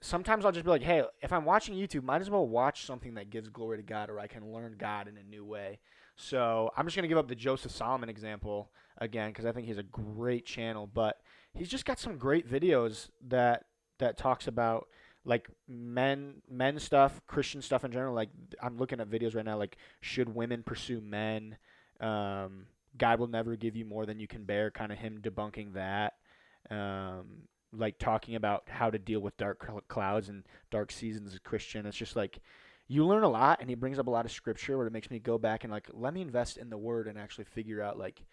sometimes 0.00 0.44
I'll 0.44 0.52
just 0.52 0.64
be 0.64 0.70
like, 0.70 0.82
hey, 0.82 1.02
if 1.22 1.32
I'm 1.32 1.44
watching 1.44 1.74
YouTube, 1.74 2.02
might 2.02 2.20
as 2.20 2.30
well 2.30 2.46
watch 2.46 2.84
something 2.86 3.14
that 3.14 3.30
gives 3.30 3.48
glory 3.48 3.76
to 3.76 3.82
God, 3.82 4.10
or 4.10 4.18
I 4.18 4.26
can 4.26 4.52
learn 4.52 4.76
God 4.78 5.06
in 5.06 5.16
a 5.16 5.22
new 5.22 5.44
way. 5.44 5.78
So 6.16 6.70
I'm 6.76 6.86
just 6.86 6.96
gonna 6.96 7.08
give 7.08 7.18
up 7.18 7.28
the 7.28 7.34
Joseph 7.34 7.72
Solomon 7.72 8.08
example 8.08 8.70
again 8.98 9.30
because 9.30 9.46
I 9.46 9.52
think 9.52 9.66
he's 9.66 9.78
a 9.78 9.82
great 9.82 10.46
channel, 10.46 10.88
but 10.92 11.20
he's 11.52 11.68
just 11.68 11.84
got 11.84 11.98
some 11.98 12.16
great 12.16 12.50
videos 12.50 13.08
that 13.28 13.64
that 13.98 14.18
talks 14.18 14.46
about 14.46 14.88
like 15.24 15.48
men 15.68 16.42
men 16.50 16.78
stuff, 16.78 17.20
Christian 17.26 17.62
stuff 17.62 17.84
in 17.84 17.92
general. 17.92 18.14
Like 18.14 18.30
I'm 18.62 18.76
looking 18.76 19.00
at 19.00 19.10
videos 19.10 19.34
right 19.34 19.44
now 19.44 19.58
like 19.58 19.76
should 20.00 20.34
women 20.34 20.62
pursue 20.62 21.00
men? 21.00 21.56
Um, 22.00 22.66
God 22.96 23.18
will 23.18 23.28
never 23.28 23.56
give 23.56 23.76
you 23.76 23.84
more 23.84 24.06
than 24.06 24.20
you 24.20 24.28
can 24.28 24.44
bear. 24.44 24.70
Kind 24.70 24.92
of 24.92 24.98
him 24.98 25.20
debunking 25.22 25.74
that. 25.74 26.14
Um, 26.70 27.48
like 27.72 27.98
talking 27.98 28.36
about 28.36 28.64
how 28.68 28.90
to 28.90 28.98
deal 28.98 29.20
with 29.20 29.36
dark 29.36 29.88
clouds 29.88 30.28
and 30.28 30.44
dark 30.70 30.92
seasons 30.92 31.32
as 31.32 31.38
Christian. 31.40 31.86
It's 31.86 31.96
just 31.96 32.16
like 32.16 32.38
you 32.86 33.04
learn 33.06 33.22
a 33.22 33.28
lot, 33.28 33.60
and 33.60 33.68
he 33.68 33.74
brings 33.74 33.98
up 33.98 34.06
a 34.06 34.10
lot 34.10 34.26
of 34.26 34.30
scripture 34.30 34.76
where 34.76 34.86
it 34.86 34.92
makes 34.92 35.10
me 35.10 35.18
go 35.18 35.38
back 35.38 35.64
and 35.64 35.72
like 35.72 35.88
let 35.92 36.14
me 36.14 36.20
invest 36.20 36.56
in 36.56 36.70
the 36.70 36.78
Word 36.78 37.08
and 37.08 37.18
actually 37.18 37.44
figure 37.44 37.82
out 37.82 37.98
like 37.98 38.24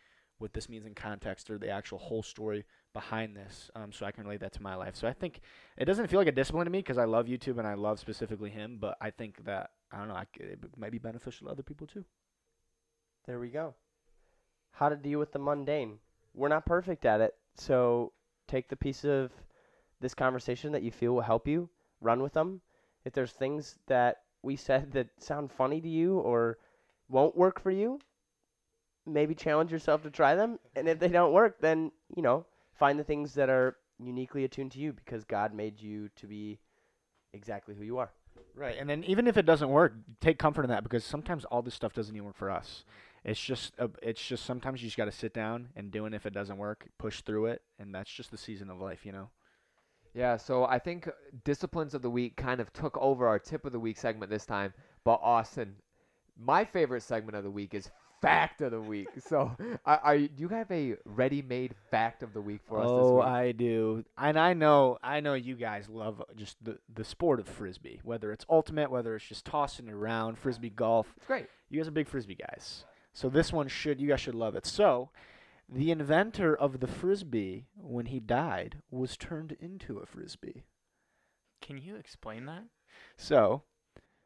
what 0.42 0.54
this 0.54 0.68
means 0.68 0.86
in 0.86 0.94
context 0.94 1.50
or 1.50 1.58
the 1.58 1.70
actual 1.70 1.98
whole 2.00 2.24
story 2.24 2.66
behind 2.94 3.36
this, 3.36 3.70
um, 3.76 3.92
so 3.92 4.06
I 4.06 4.12
can 4.12 4.24
relate 4.24 4.42
that 4.42 4.54
to 4.54 4.64
my 4.64 4.76
life. 4.76 4.96
So 4.96 5.08
I 5.08 5.14
think 5.14 5.42
it 5.78 5.86
doesn't 5.86 6.08
feel 6.08 6.20
like 6.20 6.28
a 6.28 6.32
discipline 6.32 6.66
to 6.66 6.72
me 6.72 6.80
because 6.80 6.98
I 6.98 7.06
love 7.06 7.28
YouTube 7.28 7.58
and 7.58 7.68
I 7.68 7.76
love 7.76 8.00
specifically 8.00 8.50
him, 8.50 8.78
but 8.80 8.98
I 9.00 9.12
think 9.12 9.46
that 9.46 9.72
I 9.92 9.98
don't 9.98 10.08
know, 10.08 10.16
I 10.16 10.26
it 10.36 10.60
might 10.78 10.92
be 10.92 10.98
beneficial 10.98 11.48
to 11.48 11.52
other 11.52 11.64
people 11.64 11.88
too. 11.88 12.04
There 13.28 13.40
we 13.40 13.50
go. 13.50 13.76
How 14.72 14.90
to 14.90 14.96
deal 14.96 15.20
with 15.20 15.32
the 15.32 15.40
mundane. 15.40 16.00
We're 16.34 16.48
not 16.48 16.66
perfect 16.66 17.06
at 17.06 17.22
it, 17.22 17.36
so 17.56 18.14
take 18.48 18.70
the 18.70 18.76
piece 18.76 19.06
of 19.06 19.32
this 20.00 20.14
conversation 20.14 20.72
that 20.72 20.82
you 20.82 20.92
feel 20.92 21.14
will 21.14 21.22
help 21.22 21.48
you, 21.48 21.70
run 22.00 22.22
with 22.22 22.34
them. 22.34 22.62
If 23.06 23.14
there's 23.14 23.32
things 23.32 23.78
that 23.88 24.22
we 24.42 24.56
said 24.56 24.92
that 24.94 25.08
sound 25.20 25.52
funny 25.52 25.82
to 25.82 25.90
you 25.90 26.18
or 26.20 26.58
won't 27.10 27.38
work 27.38 27.60
for 27.62 27.72
you, 27.72 28.00
maybe 29.06 29.36
challenge 29.36 29.72
yourself 29.72 30.04
to 30.04 30.12
try 30.12 30.36
them. 30.36 30.60
And 30.76 30.88
if 30.88 31.00
they 31.00 31.08
don't 31.08 31.34
work, 31.34 31.60
then, 31.62 31.92
you 32.16 32.22
know, 32.22 32.46
find 32.74 33.00
the 33.00 33.04
things 33.04 33.34
that 33.36 33.50
are 33.50 33.78
uniquely 34.00 34.44
attuned 34.44 34.72
to 34.72 34.80
you 34.80 34.94
because 34.94 35.24
God 35.24 35.54
made 35.54 35.80
you 35.80 36.10
to 36.18 36.28
be 36.28 36.60
exactly 37.34 37.76
who 37.76 37.84
you 37.84 37.98
are. 37.98 38.12
Right, 38.56 38.78
and 38.80 38.90
then 38.90 39.04
even 39.06 39.28
if 39.28 39.38
it 39.38 39.46
doesn't 39.46 39.70
work, 39.70 39.94
take 40.20 40.38
comfort 40.40 40.64
in 40.64 40.70
that 40.70 40.84
because 40.84 41.04
sometimes 41.04 41.46
all 41.46 41.62
this 41.62 41.74
stuff 41.74 41.94
doesn't 41.94 42.16
even 42.16 42.26
work 42.26 42.38
for 42.38 42.50
us. 42.50 42.86
It's 43.24 43.40
just 43.40 43.74
a, 43.78 43.90
it's 44.02 44.26
just 44.26 44.46
sometimes 44.46 44.82
you 44.82 44.88
just 44.88 44.98
got 44.98 45.06
to 45.06 45.12
sit 45.12 45.34
down 45.34 45.70
and 45.76 45.92
do 45.92 46.06
it. 46.06 46.14
If 46.14 46.26
it 46.26 46.34
doesn't 46.34 46.58
work, 46.58 46.88
push 46.98 47.22
through 47.22 47.48
it, 47.48 47.62
and 47.80 47.94
that's 47.94 48.12
just 48.12 48.32
the 48.32 48.38
season 48.38 48.70
of 48.70 48.82
life, 48.82 49.06
you 49.06 49.12
know. 49.12 49.30
Yeah, 50.14 50.38
so 50.38 50.66
I 50.66 50.80
think 50.80 51.08
disciplines 51.46 51.94
of 51.94 52.02
the 52.02 52.10
week 52.10 52.36
kind 52.36 52.60
of 52.60 52.74
took 52.74 52.98
over 52.98 53.28
our 53.28 53.40
tip 53.40 53.66
of 53.66 53.72
the 53.72 53.80
week 53.80 53.98
segment 53.98 54.30
this 54.30 54.46
time. 54.46 54.74
But 55.06 55.20
Austin, 55.24 55.76
my 56.38 56.66
favorite 56.66 57.04
segment 57.04 57.38
of 57.38 57.44
the 57.44 57.52
week 57.52 57.74
is 57.74 57.90
fact 58.22 58.62
of 58.62 58.72
the 58.72 58.80
week. 58.80 59.10
So, 59.20 59.56
are, 59.86 60.00
are 60.04 60.16
you, 60.16 60.28
do 60.28 60.42
you 60.42 60.50
have 60.50 60.72
a 60.72 60.96
ready-made 61.06 61.74
fact 61.90 62.24
of 62.24 62.34
the 62.34 62.42
week 62.42 62.62
for 62.68 62.80
us 62.80 62.86
this 62.86 62.92
oh. 62.92 63.22
I 63.22 63.52
do, 63.52 64.04
and 64.18 64.38
I 64.38 64.54
know, 64.54 64.98
I 65.04 65.20
know 65.20 65.34
you 65.34 65.56
guys 65.56 65.90
love 65.90 66.22
just 66.36 66.64
the 66.64 66.78
the 66.94 67.04
sport 67.04 67.40
of 67.40 67.48
frisbee, 67.48 68.00
whether 68.04 68.32
it's 68.32 68.46
ultimate, 68.50 68.92
whether 68.92 69.16
it's 69.16 69.26
just 69.26 69.46
tossing 69.46 69.88
it 69.88 69.94
around, 69.94 70.38
frisbee 70.38 70.70
golf. 70.70 71.08
it's 71.18 71.26
great. 71.26 71.48
You 71.70 71.80
guys 71.80 71.88
are 71.88 71.92
big 71.92 72.08
frisbee 72.08 72.36
guys, 72.36 72.86
so 73.14 73.30
this 73.30 73.52
one 73.52 73.68
should 73.68 74.00
you 74.00 74.08
guys 74.08 74.22
should 74.22 74.36
love 74.36 74.56
it. 74.56 74.66
So, 74.66 75.10
the 75.68 75.92
inventor 75.92 76.56
of 76.56 76.80
the 76.80 76.88
frisbee, 76.88 77.66
when 77.76 78.08
he 78.08 78.20
died, 78.20 78.78
was 78.90 79.18
turned 79.18 79.56
into 79.60 79.98
a 80.00 80.06
frisbee. 80.06 80.66
Can 81.62 81.78
you 81.78 81.96
explain 81.96 82.46
that? 82.48 82.66
So, 83.18 83.64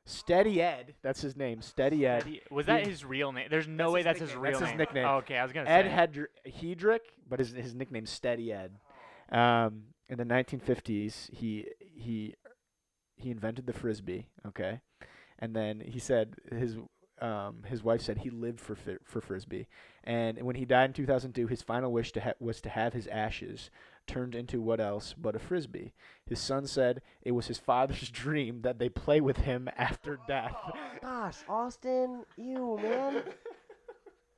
Steady 0.05 0.61
Ed, 0.61 0.93
that's 1.01 1.21
his 1.21 1.35
name, 1.35 1.61
Steady 1.61 2.05
Ed. 2.05 2.21
Eddie- 2.21 2.41
Was 2.51 2.67
that 2.67 2.83
he- 2.83 2.89
his 2.91 3.03
real 3.03 3.31
name? 3.31 3.47
There's 3.49 3.65
That's 3.65 3.77
no 3.77 3.91
way 3.91 3.99
his 3.99 4.05
that's 4.05 4.19
his 4.19 4.29
nickname. 4.29 4.43
real 4.43 4.51
That's 4.59 4.61
his 4.61 4.69
name. 4.69 4.77
nickname. 4.77 5.05
Oh, 5.07 5.15
okay, 5.17 5.37
I 5.37 5.43
was 5.43 5.51
gonna 5.51 5.69
Ed 5.69 5.83
say. 6.13 6.21
Hedr- 6.45 6.51
Headrick, 6.77 6.99
but 7.27 7.39
his 7.39 7.51
his 7.53 7.73
nickname's 7.73 8.09
Steady 8.11 8.53
Ed. 8.53 8.77
Um, 9.31 9.85
in 10.07 10.17
the 10.19 10.25
1950s, 10.25 11.29
he 11.33 11.67
he 11.79 12.35
he 13.15 13.31
invented 13.31 13.65
the 13.65 13.73
frisbee. 13.73 14.27
Okay, 14.45 14.79
and 15.39 15.55
then 15.55 15.79
he 15.79 15.97
said 15.99 16.35
his 16.51 16.77
um 17.19 17.63
his 17.65 17.81
wife 17.83 18.01
said 18.01 18.19
he 18.19 18.29
lived 18.29 18.59
for 18.59 18.75
fi- 18.75 18.97
for 19.03 19.21
frisbee, 19.21 19.67
and 20.03 20.39
when 20.43 20.55
he 20.57 20.65
died 20.65 20.89
in 20.91 20.93
2002, 20.93 21.47
his 21.47 21.61
final 21.63 21.91
wish 21.91 22.11
to 22.11 22.21
ha- 22.21 22.33
was 22.39 22.61
to 22.61 22.69
have 22.69 22.93
his 22.93 23.07
ashes 23.07 23.71
turned 24.07 24.35
into 24.35 24.61
what 24.61 24.79
else 24.79 25.13
but 25.17 25.35
a 25.35 25.39
frisbee. 25.39 25.93
His 26.25 26.39
son 26.39 26.67
said 26.67 27.01
it 27.21 27.31
was 27.31 27.47
his 27.47 27.57
father's 27.59 28.09
dream 28.11 28.61
that 28.61 28.79
they 28.79 28.89
play 28.89 29.21
with 29.21 29.37
him 29.37 29.69
after 29.77 30.19
death. 30.27 30.55
Gosh, 31.01 31.37
Austin, 31.49 32.23
you 32.37 32.79
man. 32.81 33.23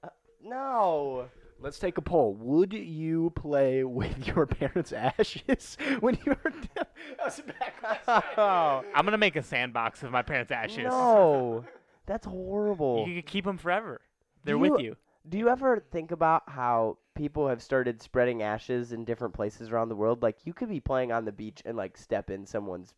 Uh, 0.03 0.10
no. 0.43 1.25
Let's 1.60 1.80
take 1.80 1.97
a 1.97 2.01
poll. 2.03 2.36
Would 2.36 2.71
you 2.71 3.32
play 3.32 3.84
with 3.84 4.27
your 4.27 4.45
parents' 4.45 4.93
ashes 4.93 5.75
when 6.01 6.19
you 6.23 6.36
were 6.43 6.51
dead? 6.51 6.67
That 6.75 7.25
was 7.25 7.39
a 7.39 7.43
bad 7.43 7.73
question. 7.80 8.30
Oh, 8.38 8.84
I'm 8.93 9.06
gonna 9.06 9.17
make 9.17 9.36
a 9.36 9.41
sandbox 9.41 10.03
of 10.03 10.12
my 10.12 10.21
parents' 10.21 10.51
ashes. 10.51 10.86
no. 10.86 11.65
That's 12.06 12.27
horrible. 12.27 13.06
You 13.08 13.15
could 13.15 13.25
keep 13.30 13.43
them 13.45 13.58
forever. 13.58 14.01
They're 14.43 14.53
Do 14.56 14.60
with 14.60 14.80
you- 14.80 14.86
you. 14.86 14.95
Do 15.27 15.38
you 15.39 15.49
ever 15.49 15.84
think 15.91 16.12
about 16.12 16.43
how 16.47 16.99
people 17.17 17.47
have 17.47 17.62
started 17.62 18.01
spreading 18.01 18.43
ashes 18.43 18.93
in 18.93 19.03
different 19.03 19.34
places 19.34 19.69
around 19.69 19.89
the 19.89 19.95
world? 19.95 20.21
Like 20.21 20.38
you 20.45 20.53
could 20.53 20.69
be 20.69 20.80
playing 20.80 21.12
on 21.12 21.25
the 21.25 21.32
beach 21.32 21.62
and 21.65 21.75
like 21.75 21.97
step 21.97 22.30
in 22.30 22.45
someone's 22.45 22.93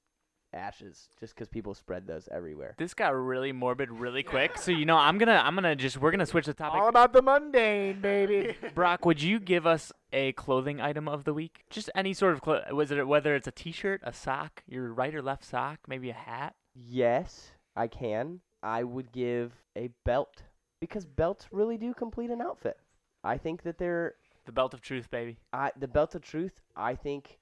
ashes 0.54 1.10
just 1.20 1.36
because 1.36 1.48
people 1.48 1.74
spread 1.74 2.08
those 2.08 2.28
everywhere. 2.32 2.76
This 2.78 2.94
got 2.94 3.16
really 3.16 3.52
morbid 3.52 3.92
really 3.92 4.24
quick. 4.24 4.58
So 4.58 4.72
you 4.72 4.86
know, 4.86 4.98
I'm 4.98 5.18
gonna 5.18 5.42
I'm 5.44 5.56
gonna 5.56 5.76
just 5.76 5.98
we're 5.98 6.12
gonna 6.12 6.26
switch 6.26 6.46
the 6.46 6.54
topic. 6.54 6.82
All 6.82 6.90
about 6.90 7.14
the 7.14 7.22
mundane, 7.22 8.02
baby. 8.02 8.56
Brock, 8.76 9.06
would 9.06 9.22
you 9.22 9.40
give 9.40 9.66
us 9.66 9.92
a 10.12 10.34
clothing 10.34 10.82
item 10.82 11.08
of 11.08 11.24
the 11.24 11.34
week? 11.34 11.64
Just 11.70 11.90
any 11.96 12.14
sort 12.14 12.34
of 12.34 12.42
clo- 12.42 12.64
was 12.72 12.92
it 12.92 13.08
whether 13.08 13.36
it's 13.36 13.48
a 13.48 13.52
T-shirt, 13.52 14.02
a 14.04 14.14
sock, 14.14 14.64
your 14.68 14.94
right 14.94 15.14
or 15.16 15.22
left 15.22 15.46
sock, 15.46 15.80
maybe 15.88 16.10
a 16.10 16.14
hat. 16.14 16.56
Yes, 16.76 17.52
I 17.76 17.88
can. 17.88 18.42
I 18.62 18.84
would 18.84 19.12
give 19.12 19.54
a 19.78 19.90
belt 20.06 20.44
because 20.82 21.06
belts 21.06 21.48
really 21.52 21.78
do 21.78 21.94
complete 21.94 22.30
an 22.30 22.42
outfit. 22.42 22.78
I 23.24 23.38
think 23.38 23.64
that 23.64 23.78
they're 23.78 24.16
The 24.46 24.52
belt 24.52 24.74
of 24.74 24.82
truth, 24.82 25.10
baby. 25.12 25.38
I, 25.54 25.72
the 25.78 25.88
belt 25.88 26.16
of 26.16 26.22
truth, 26.22 26.62
I 26.76 26.96
think 26.96 27.40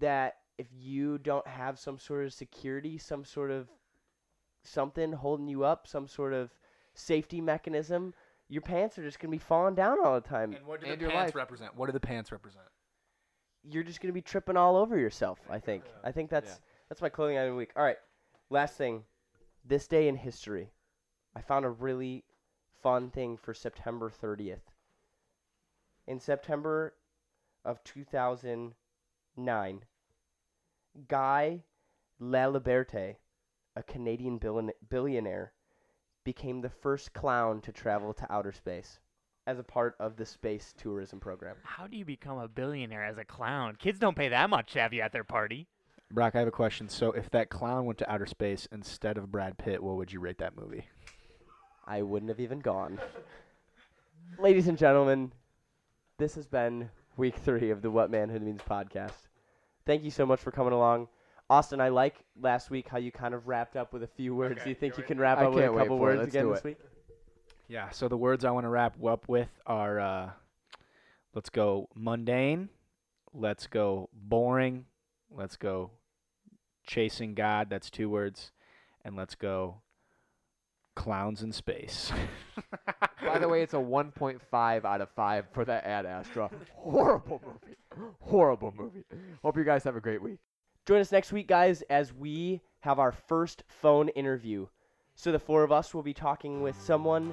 that 0.00 0.36
if 0.58 0.66
you 0.76 1.18
don't 1.18 1.46
have 1.46 1.78
some 1.78 1.98
sort 1.98 2.24
of 2.24 2.32
security, 2.32 2.98
some 2.98 3.24
sort 3.24 3.50
of 3.50 3.68
something 4.64 5.12
holding 5.12 5.48
you 5.48 5.64
up, 5.64 5.86
some 5.86 6.06
sort 6.08 6.32
of 6.32 6.50
safety 6.94 7.40
mechanism, 7.40 8.12
your 8.48 8.62
pants 8.62 8.98
are 8.98 9.02
just 9.04 9.20
going 9.20 9.30
to 9.30 9.34
be 9.36 9.38
falling 9.44 9.74
down 9.74 9.98
all 10.04 10.14
the 10.20 10.26
time. 10.28 10.52
And 10.52 10.66
what 10.66 10.80
do 10.80 10.86
And 10.90 11.00
the 11.00 11.06
pants 11.06 11.28
life. 11.28 11.34
represent? 11.34 11.76
What 11.76 11.86
do 11.86 11.92
the 11.92 12.00
pants 12.00 12.32
represent? 12.32 12.64
You're 13.62 13.82
just 13.84 14.00
going 14.00 14.08
to 14.08 14.14
be 14.14 14.22
tripping 14.22 14.56
all 14.56 14.76
over 14.76 14.98
yourself, 14.98 15.38
I 15.50 15.58
think. 15.58 15.84
I 16.02 16.12
think 16.12 16.30
that's 16.30 16.50
Yeah. 16.50 16.56
that's 16.88 17.02
my 17.02 17.08
clothing 17.08 17.36
item 17.36 17.50
of 17.50 17.54
the 17.54 17.58
week. 17.58 17.72
All 17.76 17.82
right. 17.84 17.98
Last 18.50 18.76
thing. 18.76 19.04
This 19.64 19.86
day 19.86 20.08
in 20.08 20.16
history. 20.16 20.72
I 21.36 21.40
found 21.42 21.64
a 21.66 21.70
really 21.70 22.24
fun 22.82 23.10
thing 23.10 23.36
for 23.36 23.52
September 23.52 24.10
30th. 24.10 24.62
In 26.08 26.18
September 26.18 26.94
of 27.66 27.84
2009, 27.84 29.84
Guy 31.06 31.62
Laliberte, 32.18 33.16
a 33.76 33.82
Canadian 33.82 34.38
billion- 34.38 34.72
billionaire, 34.88 35.52
became 36.24 36.62
the 36.62 36.70
first 36.70 37.12
clown 37.12 37.60
to 37.60 37.72
travel 37.72 38.14
to 38.14 38.32
outer 38.32 38.52
space 38.52 39.00
as 39.46 39.58
a 39.58 39.62
part 39.62 39.96
of 40.00 40.16
the 40.16 40.24
space 40.24 40.72
tourism 40.78 41.20
program. 41.20 41.56
How 41.62 41.86
do 41.86 41.98
you 41.98 42.06
become 42.06 42.38
a 42.38 42.48
billionaire 42.48 43.04
as 43.04 43.18
a 43.18 43.24
clown? 43.26 43.76
Kids 43.76 43.98
don't 43.98 44.16
pay 44.16 44.28
that 44.28 44.48
much 44.48 44.72
to 44.72 44.80
have 44.80 44.94
you 44.94 45.02
at 45.02 45.12
their 45.12 45.24
party. 45.24 45.68
Brock, 46.10 46.34
I 46.34 46.38
have 46.38 46.48
a 46.48 46.50
question. 46.50 46.88
So, 46.88 47.12
if 47.12 47.28
that 47.32 47.50
clown 47.50 47.84
went 47.84 47.98
to 47.98 48.10
outer 48.10 48.24
space 48.24 48.66
instead 48.72 49.18
of 49.18 49.30
Brad 49.30 49.58
Pitt, 49.58 49.82
what 49.82 49.96
would 49.96 50.10
you 50.10 50.20
rate 50.20 50.38
that 50.38 50.56
movie? 50.56 50.86
I 51.86 52.00
wouldn't 52.00 52.30
have 52.30 52.40
even 52.40 52.60
gone. 52.60 52.98
Ladies 54.38 54.68
and 54.68 54.78
gentlemen, 54.78 55.32
this 56.18 56.34
has 56.34 56.46
been 56.46 56.90
week 57.16 57.36
three 57.36 57.70
of 57.70 57.80
the 57.80 57.90
What 57.90 58.10
Manhood 58.10 58.42
Means 58.42 58.60
podcast. 58.68 59.28
Thank 59.86 60.02
you 60.02 60.10
so 60.10 60.26
much 60.26 60.40
for 60.40 60.50
coming 60.50 60.72
along. 60.72 61.08
Austin, 61.48 61.80
I 61.80 61.88
like 61.88 62.16
last 62.38 62.70
week 62.70 62.88
how 62.88 62.98
you 62.98 63.10
kind 63.10 63.34
of 63.34 63.46
wrapped 63.46 63.76
up 63.76 63.92
with 63.92 64.02
a 64.02 64.06
few 64.06 64.34
words. 64.34 64.60
Do 64.62 64.68
you 64.68 64.74
think 64.74 64.98
you 64.98 65.04
can 65.04 65.18
wrap 65.18 65.38
I 65.38 65.46
up 65.46 65.54
with 65.54 65.64
a 65.64 65.68
couple 65.68 65.96
for 65.96 66.12
it. 66.12 66.18
words 66.18 66.28
again 66.28 66.50
this 66.50 66.64
week? 66.64 66.76
Yeah. 67.68 67.88
So 67.90 68.08
the 68.08 68.16
words 68.16 68.44
I 68.44 68.50
want 68.50 68.64
to 68.64 68.68
wrap 68.68 69.02
up 69.02 69.28
with 69.28 69.48
are: 69.64 70.00
uh, 70.00 70.30
let's 71.34 71.48
go 71.48 71.88
mundane, 71.94 72.68
let's 73.32 73.66
go 73.66 74.10
boring, 74.12 74.84
let's 75.30 75.56
go 75.56 75.92
chasing 76.86 77.34
God. 77.34 77.70
That's 77.70 77.90
two 77.90 78.10
words, 78.10 78.52
and 79.04 79.16
let's 79.16 79.34
go 79.34 79.82
clowns 80.98 81.42
in 81.42 81.52
space. 81.52 82.10
By 83.24 83.38
the 83.38 83.48
way, 83.48 83.62
it's 83.62 83.72
a 83.74 83.78
1.5 83.78 84.84
out 84.84 85.00
of 85.00 85.08
5 85.10 85.46
for 85.52 85.64
that 85.64 85.84
Ad 85.84 86.04
Astra. 86.06 86.50
Horrible 86.74 87.40
movie. 87.46 87.76
Horrible 88.20 88.74
movie. 88.76 89.04
Hope 89.42 89.56
you 89.56 89.64
guys 89.64 89.84
have 89.84 89.94
a 89.96 90.00
great 90.00 90.20
week. 90.20 90.38
Join 90.86 91.00
us 91.00 91.12
next 91.12 91.32
week, 91.32 91.46
guys, 91.46 91.82
as 91.88 92.12
we 92.12 92.60
have 92.80 92.98
our 92.98 93.12
first 93.12 93.62
phone 93.68 94.08
interview. 94.10 94.66
So 95.14 95.30
the 95.30 95.38
four 95.38 95.62
of 95.62 95.70
us 95.70 95.94
will 95.94 96.02
be 96.02 96.14
talking 96.14 96.62
with 96.62 96.80
someone 96.80 97.32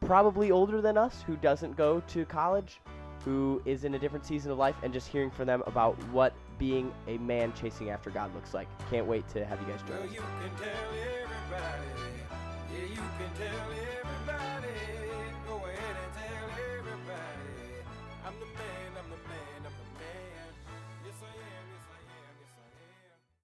probably 0.00 0.50
older 0.50 0.80
than 0.82 0.98
us 0.98 1.22
who 1.26 1.36
doesn't 1.36 1.76
go 1.76 2.00
to 2.08 2.24
college, 2.26 2.80
who 3.24 3.62
is 3.64 3.84
in 3.84 3.94
a 3.94 3.98
different 3.98 4.24
season 4.26 4.52
of 4.52 4.58
life, 4.58 4.76
and 4.82 4.92
just 4.92 5.08
hearing 5.08 5.30
from 5.30 5.46
them 5.46 5.62
about 5.66 5.96
what 6.08 6.34
being 6.58 6.92
a 7.08 7.16
man 7.18 7.52
chasing 7.54 7.88
after 7.90 8.10
God 8.10 8.34
looks 8.34 8.52
like. 8.54 8.68
Can't 8.90 9.06
wait 9.06 9.26
to 9.30 9.44
have 9.46 9.60
you 9.60 9.66
guys 9.66 9.80
join 9.82 9.98
Well, 9.98 10.08
us. 10.08 10.14
you 10.14 10.20
you 12.96 13.02
can 13.18 13.30
tell 13.36 13.60
everybody. 13.60 13.85